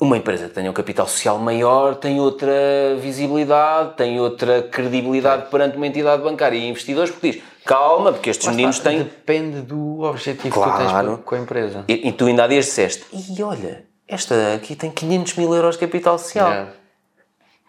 [0.00, 2.52] uma empresa que tenha um capital social maior tem outra
[3.00, 8.46] visibilidade, tem outra credibilidade perante uma entidade bancária e investidores, porque diz, calma, porque estes
[8.46, 9.00] Lá meninos está, têm...
[9.02, 11.08] Depende do objetivo que tu Claro.
[11.16, 11.84] tens com- a empresa.
[11.88, 15.74] E, e tu ainda há dias disseste, e olha, esta aqui tem 500 mil euros
[15.74, 16.68] de capital social.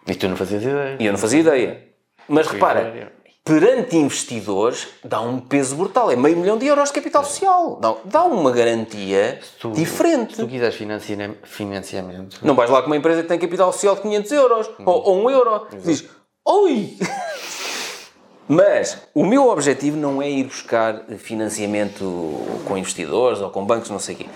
[0.06, 0.96] E tu não fazias ideia.
[1.00, 1.82] E eu não fazia ideia.
[2.28, 3.10] Mas repara,
[3.44, 6.10] perante investidores, dá um peso brutal.
[6.10, 7.76] É meio milhão de euros de capital social.
[7.80, 10.36] Dá, dá uma garantia Tu- diferente.
[10.36, 13.96] Se tu quiseres financiamento, financiamento Não vais lá com uma empresa que tem capital social
[13.96, 15.66] de 500 euros ou, ou 1 euro.
[15.84, 16.04] Diz,
[16.44, 16.96] oi!
[18.48, 22.34] Mas o meu objetivo não é ir buscar financiamento
[22.66, 24.26] com investidores ou com bancos, não sei o quê.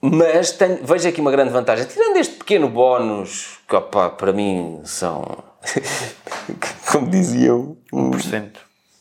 [0.00, 1.84] Mas tenho, vejo aqui uma grande vantagem.
[1.84, 5.44] Tirando este pequeno bónus, que opá, para mim são,
[6.90, 8.52] como diziam, um, 1%.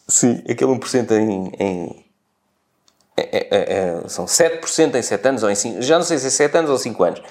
[0.08, 1.52] Sim, aquele 1% em.
[1.60, 2.06] em
[3.18, 5.82] é- é- é- é- são 7% em 7 anos ou em 5.
[5.82, 7.22] Já não sei se é 7 anos ou 5 anos.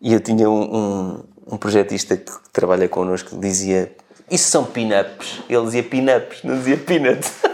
[0.00, 3.94] E eu tinha um, um, um projetista que trabalha connosco que dizia:
[4.30, 5.40] Isso são pin-ups.
[5.48, 7.32] Ele dizia pin-ups, não dizia peanuts.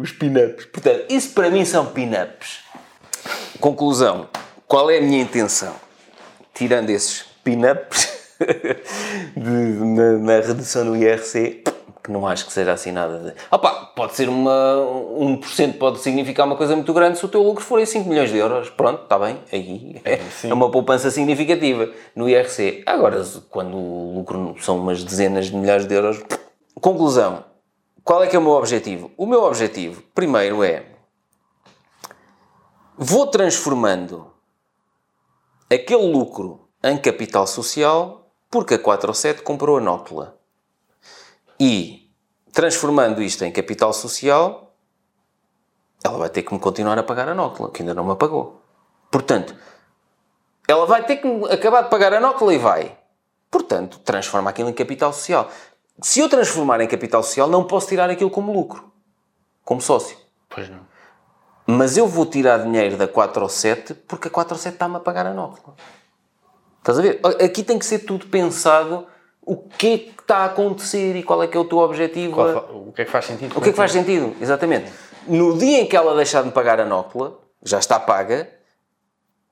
[0.00, 0.66] Os pin-ups.
[0.66, 2.60] Portanto, isso para mim são pin-ups.
[3.60, 4.28] Conclusão:
[4.66, 5.74] qual é a minha intenção?
[6.54, 8.08] Tirando esses pin-ups
[9.36, 11.62] de- na, na redução do IRC,
[12.02, 13.32] que não acho que seja assim nada de.
[13.50, 14.76] Opa, pode ser uma.
[15.18, 18.30] 1% pode significar uma coisa muito grande se o teu lucro for em 5 milhões
[18.30, 18.70] de euros.
[18.70, 19.38] Pronto, está bem.
[19.52, 22.82] Aí é, é uma poupança significativa no IRC.
[22.86, 26.20] Agora, quando o lucro são umas dezenas de milhares de euros.
[26.80, 27.44] Conclusão:
[28.02, 29.12] qual é que é o meu objetivo?
[29.16, 30.86] O meu objetivo, primeiro, é.
[32.98, 34.26] Vou transformando
[35.70, 38.21] aquele lucro em capital social
[38.52, 40.36] porque a 4 ou 7 comprou a Nótula.
[41.58, 42.12] E
[42.52, 44.74] transformando isto em capital social,
[46.04, 48.60] ela vai ter que me continuar a pagar a Nótula, que ainda não me pagou.
[49.10, 49.56] Portanto,
[50.68, 52.98] ela vai ter que acabar de pagar a Nótula e vai.
[53.50, 55.50] Portanto, transforma aquilo em capital social.
[56.02, 58.92] Se eu transformar em capital social, não posso tirar aquilo como lucro,
[59.64, 60.18] como sócio.
[60.50, 60.80] Pois não.
[61.66, 64.96] Mas eu vou tirar dinheiro da 4 ou 7 porque a 4 ou 7 está-me
[64.96, 65.74] a pagar a Nótula.
[66.82, 67.20] Estás a ver?
[67.44, 69.06] Aqui tem que ser tudo pensado
[69.40, 72.34] o que é que está a acontecer e qual é que é o teu objetivo.
[72.34, 72.48] Qual
[72.88, 73.56] o que é que faz sentido?
[73.56, 74.34] O que é que faz sentido?
[74.40, 74.90] Exatamente.
[75.26, 78.48] No dia em que ela deixar de me pagar a Nócula, já está paga,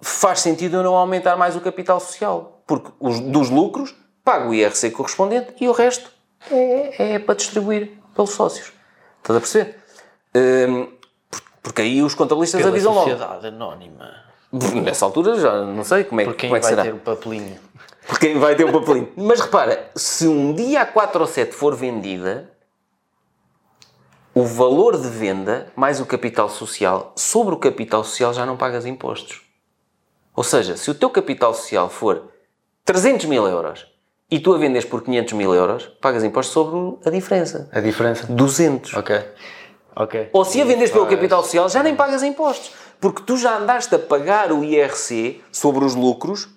[0.00, 2.62] faz sentido eu não aumentar mais o capital social.
[2.66, 6.10] Porque os, dos lucros pago o IRC correspondente e o resto
[6.50, 8.72] é, é para distribuir pelos sócios.
[9.22, 9.76] Estás a perceber?
[10.34, 10.88] Hum,
[11.30, 13.08] por- porque aí os contabilistas Pela avisam logo.
[13.10, 14.29] sociedade anónima.
[14.82, 16.82] Nessa altura já não sei como é, Por que- quem como é que vai será.
[16.82, 17.56] ter o papelinho?
[18.06, 19.08] Por quem vai ter o papelinho.
[19.16, 22.50] Mas repara, se um dia a 4 ou 7 for vendida,
[24.34, 28.86] o valor de venda mais o capital social, sobre o capital social já não pagas
[28.86, 29.42] impostos.
[30.34, 32.24] Ou seja, se o teu capital social for
[32.84, 33.86] 300 mil euros
[34.30, 37.68] e tu a vendes por 500 mil euros, pagas impostos sobre a diferença.
[37.72, 38.26] A diferença?
[38.28, 38.94] 200.
[38.94, 39.20] Ok.
[39.96, 40.30] Ok.
[40.32, 42.72] Ou se a vendes pelo capital social, já nem pagas impostos.
[43.00, 46.48] Porque tu já andaste a pagar o IRC sobre os lucros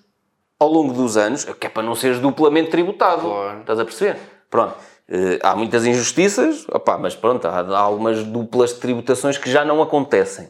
[0.58, 3.22] ao longo dos anos, que é para não seres duplamente tributado.
[3.22, 3.60] Claro.
[3.60, 4.18] Estás a perceber?
[4.50, 4.74] Pronto.
[5.08, 9.82] Eh, há muitas injustiças, opá, mas pronto, há, há algumas duplas tributações que já não
[9.82, 10.48] acontecem.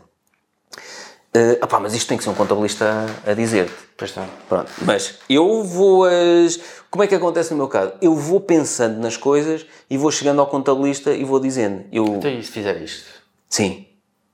[1.60, 3.72] Opá, mas isto tem que ser um contabilista a, a dizer-te.
[3.96, 4.24] Pois está.
[4.48, 6.04] Pronto, mas eu vou.
[6.04, 7.92] as- Como é que acontece no meu caso?
[8.00, 11.84] Eu vou pensando nas coisas e vou chegando ao contabilista e vou dizendo.
[11.90, 13.08] Eu, Então e se fizer isto?
[13.48, 13.84] Sim.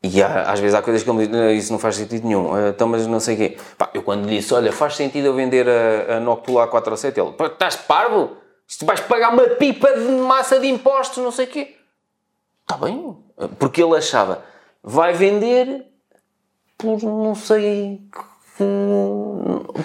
[0.03, 2.27] E há- às vezes há coisas que ele me diz, "Não, isso não faz sentido
[2.27, 3.57] nenhum, Ah, então, mas não sei o quê.
[3.77, 6.91] Pá, eu quando lhe disse, olha, faz sentido eu vender a, a Noctula a 4
[6.91, 8.37] ou 7, ele, "Pá, estás parvo?
[8.67, 11.77] Isto vais pagar uma pipa de massa de impostos, não sei o quê.
[12.63, 13.17] Está bem.
[13.59, 14.43] Porque ele achava,
[14.83, 15.85] vai vender
[16.79, 18.01] por não sei.
[18.13, 18.31] que-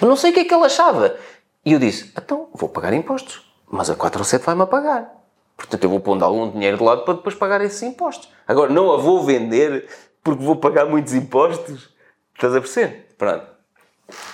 [0.06, 1.16] Não sei o que é que ele achava.
[1.64, 3.44] E eu disse, então vou pagar impostos.
[3.68, 5.12] Mas a 407 vai-me a pagar.
[5.56, 8.28] Portanto, eu vou pondo algum dinheiro de lado para depois pagar esses impostos.
[8.46, 9.88] Agora, não a vou vender
[10.26, 11.88] porque vou pagar muitos impostos.
[12.34, 13.14] Estás a perceber?
[13.16, 13.46] Pronto.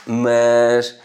[0.06, 0.98] Mas,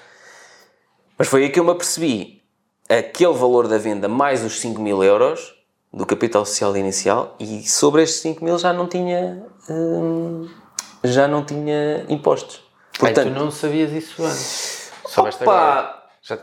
[1.18, 2.42] mas foi aí que eu me apercebi.
[2.88, 5.54] Aquele valor da venda mais os 5 mil euros
[5.92, 10.50] do capital social inicial e sobre estes 5 mil já não tinha hum,
[11.04, 12.64] já não tinha impostos.
[13.02, 14.90] Ai, tu Portanto, não sabias isso antes.
[15.06, 15.82] Soubeste agora.
[15.82, 16.40] opa, Já...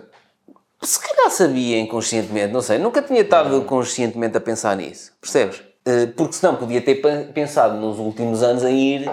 [0.82, 5.62] se calhar sabia inconscientemente, não sei, nunca tinha estado conscientemente a pensar nisso, percebes?
[5.86, 9.10] Eh, Porque senão podia ter pe- pensado nos últimos anos em ir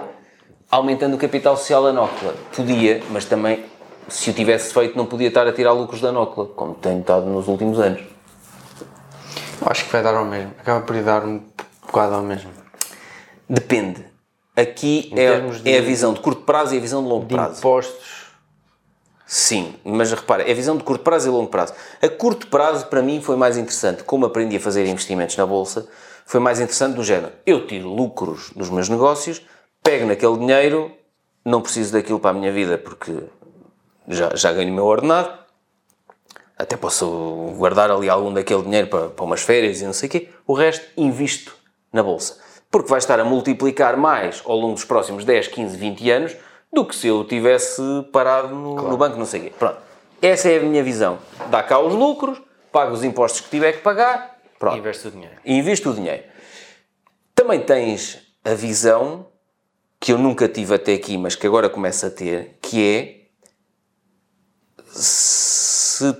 [0.69, 2.33] aumentando o capital social da Nócula.
[2.55, 3.65] Podia, mas também,
[4.07, 7.25] se o tivesse feito, não podia estar a tirar lucros da Nócula, como tenho estado
[7.25, 8.01] nos últimos anos.
[9.65, 10.51] Acho que vai dar ao mesmo.
[10.59, 11.41] Acaba por dar um
[11.85, 12.49] bocado ao mesmo.
[13.49, 14.03] Depende.
[14.55, 17.25] Aqui Em é, de- é a visão de curto prazo e a visão de longo
[17.25, 17.59] De prazo.
[17.59, 18.30] impostos.
[19.33, 21.73] Sim, mas repara, é visão de curto prazo e longo prazo.
[22.01, 24.03] A curto prazo, para mim, foi mais interessante.
[24.03, 25.87] Como aprendi a fazer investimentos na Bolsa,
[26.25, 27.31] foi mais interessante do género.
[27.45, 29.41] Eu tiro lucros dos meus negócios,
[29.81, 30.91] pego naquele dinheiro,
[31.45, 33.23] não preciso daquilo para a minha vida porque
[34.05, 35.31] já, já ganho o meu ordenado,
[36.57, 40.11] até posso guardar ali algum daquele dinheiro para, para umas férias e não sei o
[40.11, 40.29] quê.
[40.45, 41.55] O resto invisto
[41.93, 42.37] na Bolsa.
[42.69, 46.35] Porque vai estar a multiplicar mais ao longo dos próximos 10, 15, 20 anos
[46.71, 47.81] do que se eu tivesse
[48.11, 49.53] parado no, no banco, não sei o quê.
[49.57, 49.77] Pronto.
[50.21, 51.19] Essa é a minha visão.
[51.49, 54.77] Dá cá os lucros, pago os impostos que tiver que pagar, pronto.
[54.77, 55.35] Investe o dinheiro.
[55.43, 56.23] E invisto o dinheiro.
[57.33, 59.27] Também tens a visão
[59.99, 63.21] que eu nunca tive até aqui, mas que agora começo a ter, que é
[64.87, 66.15] se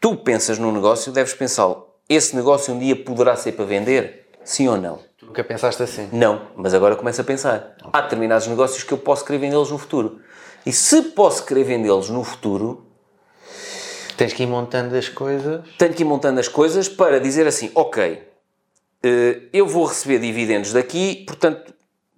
[0.00, 1.74] tu pensas num negócio, deves pensar
[2.08, 4.26] esse negócio um dia poderá ser para vender?
[4.44, 4.98] Sim ou não?
[5.32, 6.10] Nunca pensaste assim.
[6.12, 7.74] Não, mas agora começo a pensar.
[7.90, 10.20] Há determinados negócios que eu posso querer vendê-los no futuro.
[10.66, 12.86] E se posso querer vendê-los no futuro,
[14.14, 15.64] Tens que ir montando as coisas.
[15.78, 18.22] tenho que ir montando as coisas para dizer assim, ok,
[19.02, 21.72] eh, eu vou receber dividendos daqui, portanto,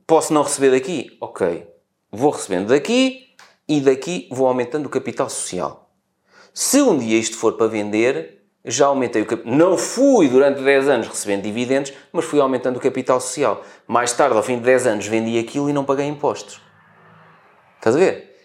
[0.05, 1.17] posso não receber daqui?
[1.21, 1.69] Ok,
[2.11, 3.29] vou recebendo daqui
[3.69, 5.89] e daqui vou aumentando o capital social.
[6.53, 9.53] Se um dia isto for para vender, já aumentei o capital.
[9.53, 13.63] Não fui durante 10 anos recebendo dividendos, mas fui aumentando o capital social.
[13.87, 16.61] Mais tarde, ao fim de 10 anos, vendi aquilo e não paguei impostos.
[17.77, 18.41] Estás a ver?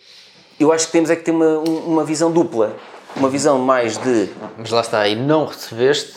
[0.60, 2.75] Eu acho que temos é que ter uma, um- uma visão dupla.
[3.15, 6.15] Uma visão mais de Mas lá está, e não recebeste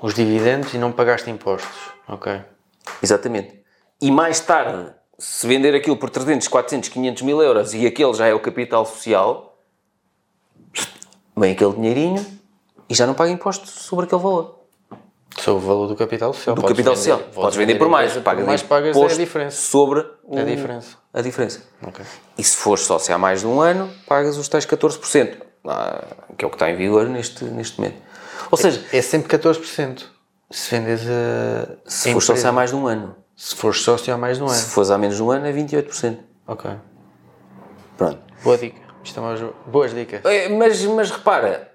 [0.00, 1.78] os dividendos e não pagaste impostos.
[2.08, 2.40] Ok.
[3.02, 3.60] Exatamente.
[4.02, 8.26] E mais tarde, se vender aquilo por 300, 400, 500 mil euros e aquele já
[8.26, 9.58] é o capital social,
[11.36, 12.39] vem aquele dinheirinho
[12.90, 14.58] e já não paga impostos sobre aquele valor.
[15.38, 16.56] Sobre o valor do capital social.
[16.56, 17.32] Do Podes capital vender- social.
[17.32, 18.10] Podes vender por mais.
[18.10, 19.56] empresa Pagas por mais pagas é a imposto diferença.
[19.56, 20.96] Sobre o- É a diferença.
[21.14, 21.62] a diferença.
[21.86, 22.04] Ok.
[22.36, 26.04] E se fores sócio há mais de um ano, pagas os tais 14%, ah,
[26.36, 27.96] que é o que está em vigor neste, neste momento.
[28.50, 30.04] Ou seja, É sempre 14%.
[30.50, 31.76] Se vendes a.
[31.88, 34.48] se fores sócio há mais de um ano, Se fores sócio há mais de um
[34.48, 34.70] se ano.
[34.72, 36.18] fores há menos de um ano, é 28%.
[36.48, 36.68] Ok.
[37.96, 38.18] Pronto.
[38.42, 38.80] Boa dica.
[39.04, 40.24] Isto é boas dicas.
[40.24, 41.69] É, mas, mas repara,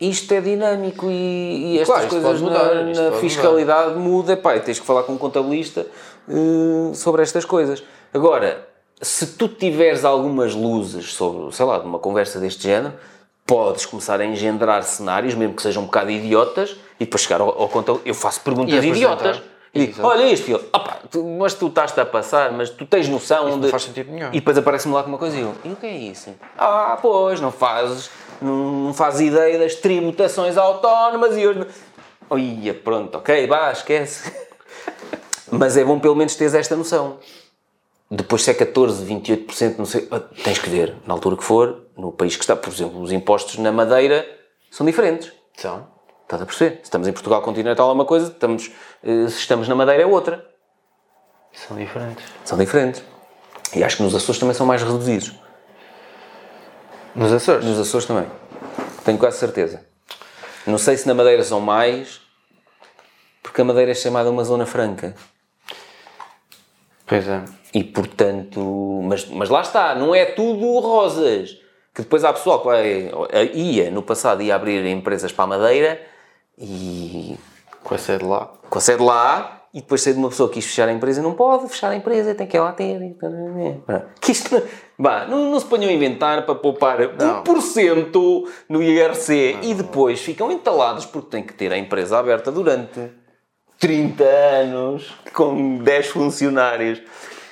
[0.00, 4.60] isto é dinâmico e, e estas Claro, coisas mudar, na, na fiscalidade muda, pá, e
[4.60, 5.86] tens que falar com um contabilista
[6.28, 7.82] eh, sobre estas coisas.
[8.12, 8.66] Agora,
[9.00, 12.94] se tu tiveres algumas luzes sobre, sei lá, de uma conversa deste género,
[13.46, 17.48] podes começar a engendrar cenários, mesmo que sejam um bocado idiotas, e depois chegar ao,
[17.60, 18.96] ao contabilista, eu faço perguntas apresentar.
[18.96, 19.42] idiotas.
[19.74, 23.08] E digo, olha isto, filho, opa, tu- mas tu estás-te a passar, mas tu tens
[23.10, 23.68] noção não de...
[23.68, 24.28] faz sentido nenhum.
[24.30, 26.30] E depois aparece-me lá com uma coisa e eu, e o que é isso?
[26.56, 28.08] Ah, pois, não fazes,
[28.40, 31.66] não, fazes ideia das tributações autónomas e hoje...
[32.28, 34.32] Olha, pronto, ok, vá, esquece.
[35.50, 37.18] Mas é bom pelo menos teres esta noção.
[38.10, 41.86] Depois se é 14, 28%, não sei, ah, tens que ver, na altura que for,
[41.96, 44.26] no país que está, por exemplo, os impostos na Madeira
[44.70, 45.32] são diferentes.
[45.58, 45.86] Então.
[46.22, 46.76] Estás a perceber?
[46.78, 48.72] Se estamos em Portugal continental é uma coisa, estamos,
[49.02, 50.44] eh, se estamos na Madeira é outra.
[51.52, 52.24] São diferentes.
[52.44, 53.02] São diferentes.
[53.74, 55.32] E acho que nos Açores também são mais reduzidos.
[57.16, 57.64] Nos Açores?
[57.64, 58.26] Nos Açores também.
[59.04, 59.84] Tenho quase certeza.
[60.66, 62.20] Não sei se na Madeira são mais,
[63.42, 65.14] porque a Madeira é chamada uma zona franca.
[67.06, 67.42] Pois é.
[67.72, 69.00] E portanto.
[69.04, 71.56] Mas, mas lá está, não é tudo rosas.
[71.94, 73.10] Que depois há pessoal que vai,
[73.54, 76.00] ia no passado ia abrir empresas para a Madeira
[76.58, 77.38] e
[77.82, 78.52] Com a sede lá.
[78.68, 81.22] com a sede lá e depois ser de uma pessoa que quis fechar a empresa
[81.22, 82.98] não pode fechar a empresa, tem que ir lá ter.
[84.20, 84.62] Que isto
[84.98, 90.20] não, vá, não, não se ponham a inventar para poupar 1% no IRC e depois
[90.20, 93.10] ficam entalados porque têm que ter a empresa aberta durante
[93.78, 97.02] 30 anos, com 10 funcionários.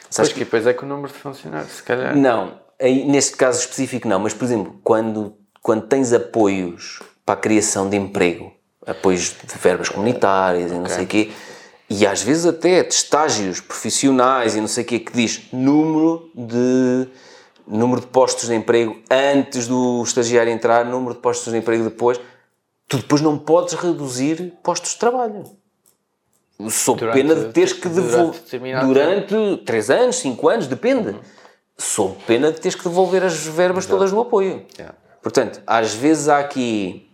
[0.08, 2.16] Sabes que depois é com o número de funcionários, se calhar.
[2.16, 7.38] Não, aí, neste caso específico não, mas por exemplo, quando, quando tens apoios para a
[7.38, 8.52] criação de emprego,
[8.86, 11.30] apoios de verbas comunitárias e não sei o quê,
[11.88, 16.30] e às vezes até de estágios profissionais e não sei o quê, que diz número
[16.34, 17.08] de,
[17.66, 22.20] número de postos de emprego antes do estagiário entrar, número de postos de emprego depois,
[22.88, 25.44] tu depois não podes reduzir postos de trabalho.
[26.70, 28.40] Sob Durante- pena de teres que devolver
[28.86, 31.16] durante 3 anos, 5 anos, depende.
[31.76, 34.64] Sob pena de teres que devolver as verbas todas do apoio.
[34.78, 34.94] Yeah.
[35.20, 37.10] Portanto, às vezes há aqui.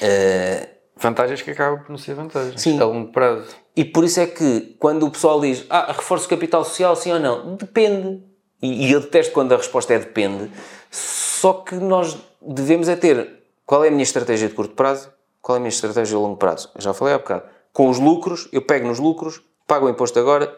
[0.00, 2.60] eh, Vantagens que acabam por não ser vantagens.
[2.60, 2.78] Sim.
[2.78, 3.46] A longo prazo.
[3.74, 7.18] e por isso é que quando o pessoal diz ah, reforço capital social, sim ou
[7.18, 7.56] não?
[7.56, 8.22] Depende.
[8.62, 10.50] E, e eu detesto quando a resposta é depende.
[10.90, 15.56] Só que nós devemos é ter qual é a minha estratégia de curto prazo, qual
[15.56, 16.70] é a minha estratégia de longo prazo.
[16.74, 17.44] Eu já falei há bocado.
[17.72, 20.52] Com os lucros, eu pego nos lucros, pago o imposto agora,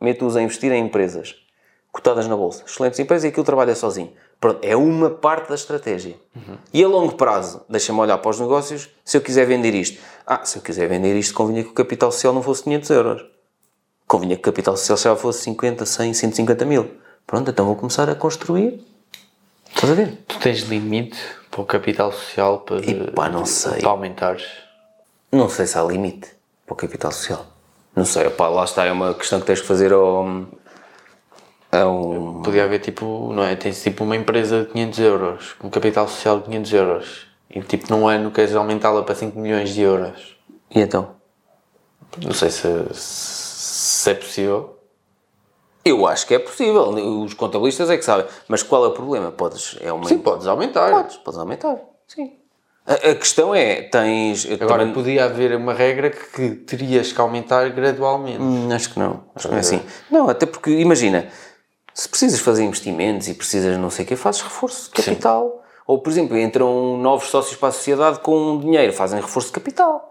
[0.00, 1.36] meto-os a investir em empresas
[1.92, 2.64] cotadas na bolsa.
[2.66, 4.12] Excelentes empresas e aquilo trabalha sozinho.
[4.40, 6.16] Pronto, é uma parte da estratégia.
[6.72, 10.00] E a longo prazo, deixa-me olhar para os negócios, se eu quiser vender isto.
[10.26, 13.24] Ah, se eu quiser vender isto, convinha que o capital social não fosse 500 euros.
[14.06, 16.90] Convinha que o capital social fosse 50, 100, 150 mil.
[17.26, 18.84] Pronto, então vou começar a construir.
[19.68, 20.18] Estás a ver?
[20.26, 21.18] Tu tens limite
[21.50, 23.80] para o capital social para, Epá, não sei.
[23.80, 24.44] para aumentares?
[25.32, 26.28] Não sei se há limite
[26.66, 27.46] para o capital social.
[27.94, 30.46] Não sei, opá, lá está, é uma questão que tens que fazer ao...
[31.72, 33.54] ao Podia haver tipo, não é?
[33.56, 37.26] Tens tipo uma empresa de 500 euros, com capital social de 500 euros.
[37.48, 40.36] E tipo num ano queres aumentá-la para 5 milhões de euros.
[40.70, 41.16] E então?
[42.22, 44.76] Não sei se, se é possível.
[45.84, 46.90] Eu acho que é possível.
[47.24, 48.26] Os contabilistas é que sabem.
[48.48, 49.32] Mas qual é o problema?
[49.32, 49.76] Podes...
[49.80, 50.06] É uma...
[50.06, 50.90] Sim, podes aumentar.
[50.90, 51.78] Podes, podes aumentar.
[52.06, 52.32] Sim.
[52.86, 54.46] A, a questão é, tens...
[54.50, 58.40] Agora também- podia haver uma regra que, que terias que aumentar gradualmente.
[58.42, 59.22] Hum, acho que não.
[59.34, 59.80] Acho que não é assim.
[60.10, 61.28] Não, até porque, imagina,
[61.94, 65.62] se precisas fazer investimentos e precisas não sei o quê, fazes reforço de capital.
[65.86, 70.08] Ou, por exemplo, entram novos sócios para a sociedade com dinheiro, fazem reforço de capital.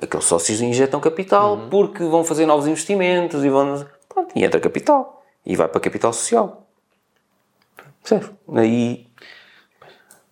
[0.00, 3.86] Aqueles sócios injetam capital porque vão fazer novos investimentos e vão...
[4.14, 5.22] Pronto, e entra capital.
[5.44, 6.66] E vai para capital social.
[8.00, 8.30] Percebes?
[8.54, 9.06] Aí...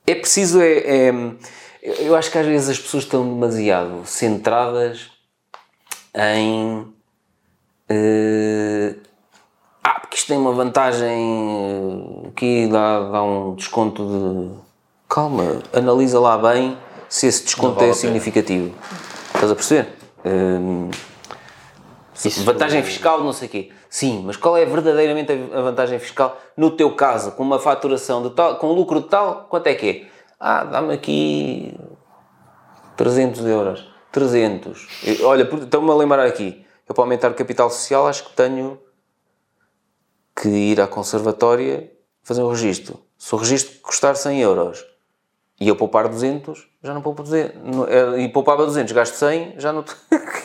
[0.06, 0.78] É preciso, é,
[1.08, 1.12] é-
[1.82, 5.10] eu- acho que às vezes as pessoas estão demasiado centradas
[6.14, 6.92] em
[7.88, 8.94] eh,
[9.82, 14.50] ah, porque isto tem uma vantagem aqui dá, dá um desconto de
[15.08, 16.76] calma, analisa lá bem
[17.08, 18.74] se esse desconto vale é significativo
[19.34, 19.88] estás a perceber?
[22.14, 23.70] Hum, vantagem fiscal, não sei o quê.
[23.88, 28.30] Sim, mas qual é verdadeiramente a vantagem fiscal no teu caso, com uma faturação de
[28.30, 30.06] tal, com um lucro de tal, quanto é que é?
[30.38, 31.74] Ah, dá-me aqui
[32.96, 33.88] 300 euros.
[34.10, 34.88] 300.
[35.04, 36.64] Eu- Olha, estou-me a lembrar aqui.
[36.86, 38.78] Eu para aumentar o capital social acho que tenho
[40.36, 41.90] que ir à conservatória
[42.22, 43.00] fazer um registro.
[43.16, 44.84] Se o registro custar 100 euros
[45.60, 47.56] e eu poupar 200, já não poupo 200.
[47.62, 49.82] Não- eh, E poupava 200, gasto 100, já não...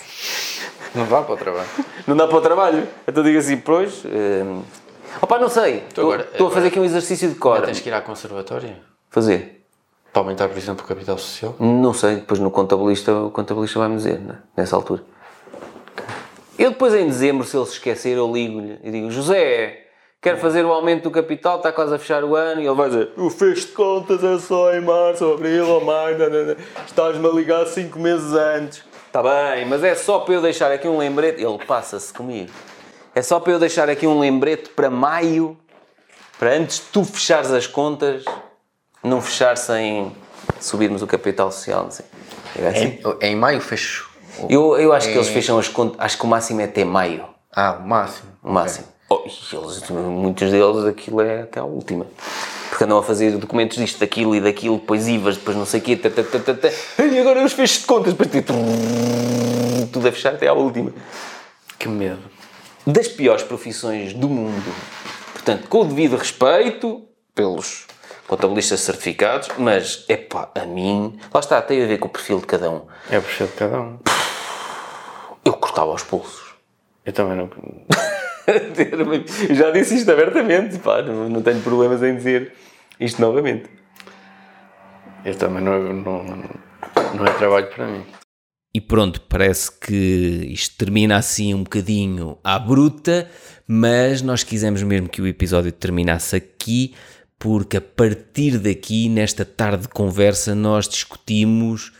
[0.96, 1.68] Não vá para o trabalho.
[2.08, 2.88] não dá para o trabalho.
[3.08, 4.04] Então digo assim, pois...
[4.06, 4.44] Eh...
[5.22, 5.84] Opa, não sei.
[5.88, 7.62] Estou, agora- estou a fazer aqui um exercício de cor.
[7.62, 8.78] Tens que ir à conservatória
[9.10, 9.64] Fazer.
[10.14, 11.56] para aumentar, por exemplo, o capital social.
[11.60, 14.40] Não sei, depois no contabilista, o contabilista vai-me dizer, né?
[14.56, 15.02] nessa altura.
[16.58, 19.86] Eu depois em dezembro, se ele se esquecer, eu ligo-lhe e digo, José,
[20.22, 22.90] quero fazer o aumento do capital, está quase a fechar o ano, e ele vai
[22.90, 26.58] dizer, o fecho de contas é só em março, abril ou maio, nanana.
[26.86, 28.84] estás-me a ligar cinco meses antes.
[29.18, 32.52] Está bem, mas é só para eu deixar aqui um lembrete, ele passa-se comigo.
[33.16, 35.58] É só para eu deixar aqui um lembrete para maio,
[36.38, 38.24] para antes de tu fechares as contas,
[39.04, 40.16] não fechar sem
[40.60, 42.06] subirmos o capital social, não sei.
[42.60, 43.00] É assim?
[43.20, 44.08] Em, em maio fecho.
[44.48, 47.26] Eu, eu acho que eles fecham as contas, acho que o máximo é até maio.
[47.52, 48.30] Ah, o máximo.
[48.44, 48.86] O máximo.
[49.10, 52.06] Oh, e eles, muitos deles aquilo é até a última.
[52.78, 55.84] Porque andam a fazer documentos disto, daquilo e daquilo, depois IVAs, depois não sei o
[55.84, 57.04] quê, tá, tá, tá.
[57.04, 58.54] e agora os fechos de contas, depois tipo,
[59.92, 60.94] tudo a fechar até à última.
[61.80, 62.22] Que medo.
[62.86, 64.72] Das piores profissões do mundo.
[65.34, 67.02] Portanto, com o devido respeito
[67.34, 67.88] pelos
[68.28, 72.46] contabilistas certificados, mas, epá, a mim, lá está, tem a ver com o perfil de
[72.46, 72.84] cada um.
[73.10, 73.98] É o perfil de cada um.
[75.44, 76.54] Eu cortava os pulsos.
[77.04, 77.50] Eu também não.
[78.48, 82.54] Eu já disse isto abertamente, pá, não, não tenho problemas em dizer
[83.00, 83.70] isto novamente.
[85.26, 88.04] Eu também não, não, não é trabalho para mim.
[88.74, 93.30] E pronto, parece que isto termina assim um bocadinho à bruta,
[93.68, 96.94] mas nós quisemos mesmo que o episódio terminasse aqui,
[97.40, 101.92] porque a partir daqui, nesta tarde de conversa, nós discutimos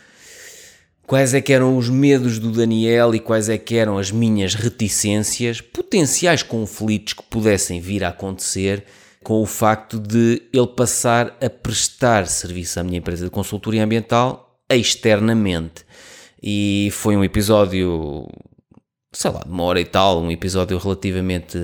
[1.08, 4.54] quais é que eram os medos do Daniel e quais é que eram as minhas
[4.54, 8.84] reticências, potenciais conflitos que pudessem vir a acontecer
[9.24, 14.60] com o facto de ele passar a prestar serviço à minha empresa de consultoria ambiental
[14.70, 15.86] externamente.
[16.44, 18.28] E foi um episódio
[19.18, 21.58] sei lá, de uma hora e tal, um episódio relativamente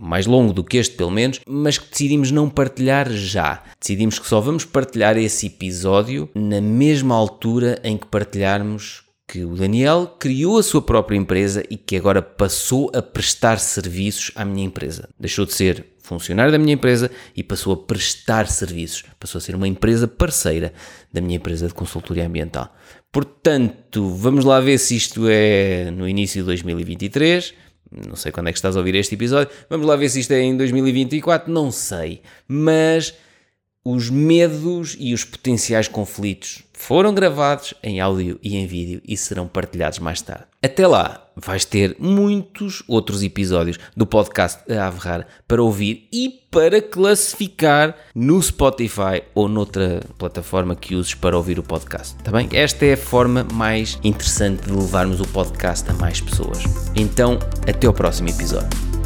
[0.00, 3.62] mais longo do que este, pelo menos, mas que decidimos não partilhar já.
[3.78, 9.54] Decidimos que só vamos partilhar esse episódio na mesma altura em que partilharmos que o
[9.54, 14.66] Daniel criou a sua própria empresa e que agora passou a prestar serviços à minha
[14.66, 15.08] empresa.
[15.20, 19.04] Deixou de ser funcionário da minha empresa e passou a prestar serviços.
[19.20, 20.72] Passou a ser uma empresa parceira
[21.12, 22.74] da minha empresa de consultoria ambiental.
[23.10, 27.54] Portanto, vamos lá ver se isto é no início de 2023.
[28.06, 29.52] Não sei quando é que estás a ouvir este episódio.
[29.70, 31.50] Vamos lá ver se isto é em 2024.
[31.50, 32.20] Não sei.
[32.46, 33.14] Mas
[33.84, 39.48] os medos e os potenciais conflitos foram gravados em áudio e em vídeo e serão
[39.48, 40.44] partilhados mais tarde.
[40.62, 46.80] Até lá, vais ter muitos outros episódios do podcast a Averrar para ouvir e para
[46.80, 52.16] classificar no Spotify ou noutra plataforma que uses para ouvir o podcast.
[52.22, 52.48] Tá bem?
[52.52, 56.58] Esta é a forma mais interessante de levarmos o podcast a mais pessoas.
[56.96, 58.97] Então, até ao próximo episódio.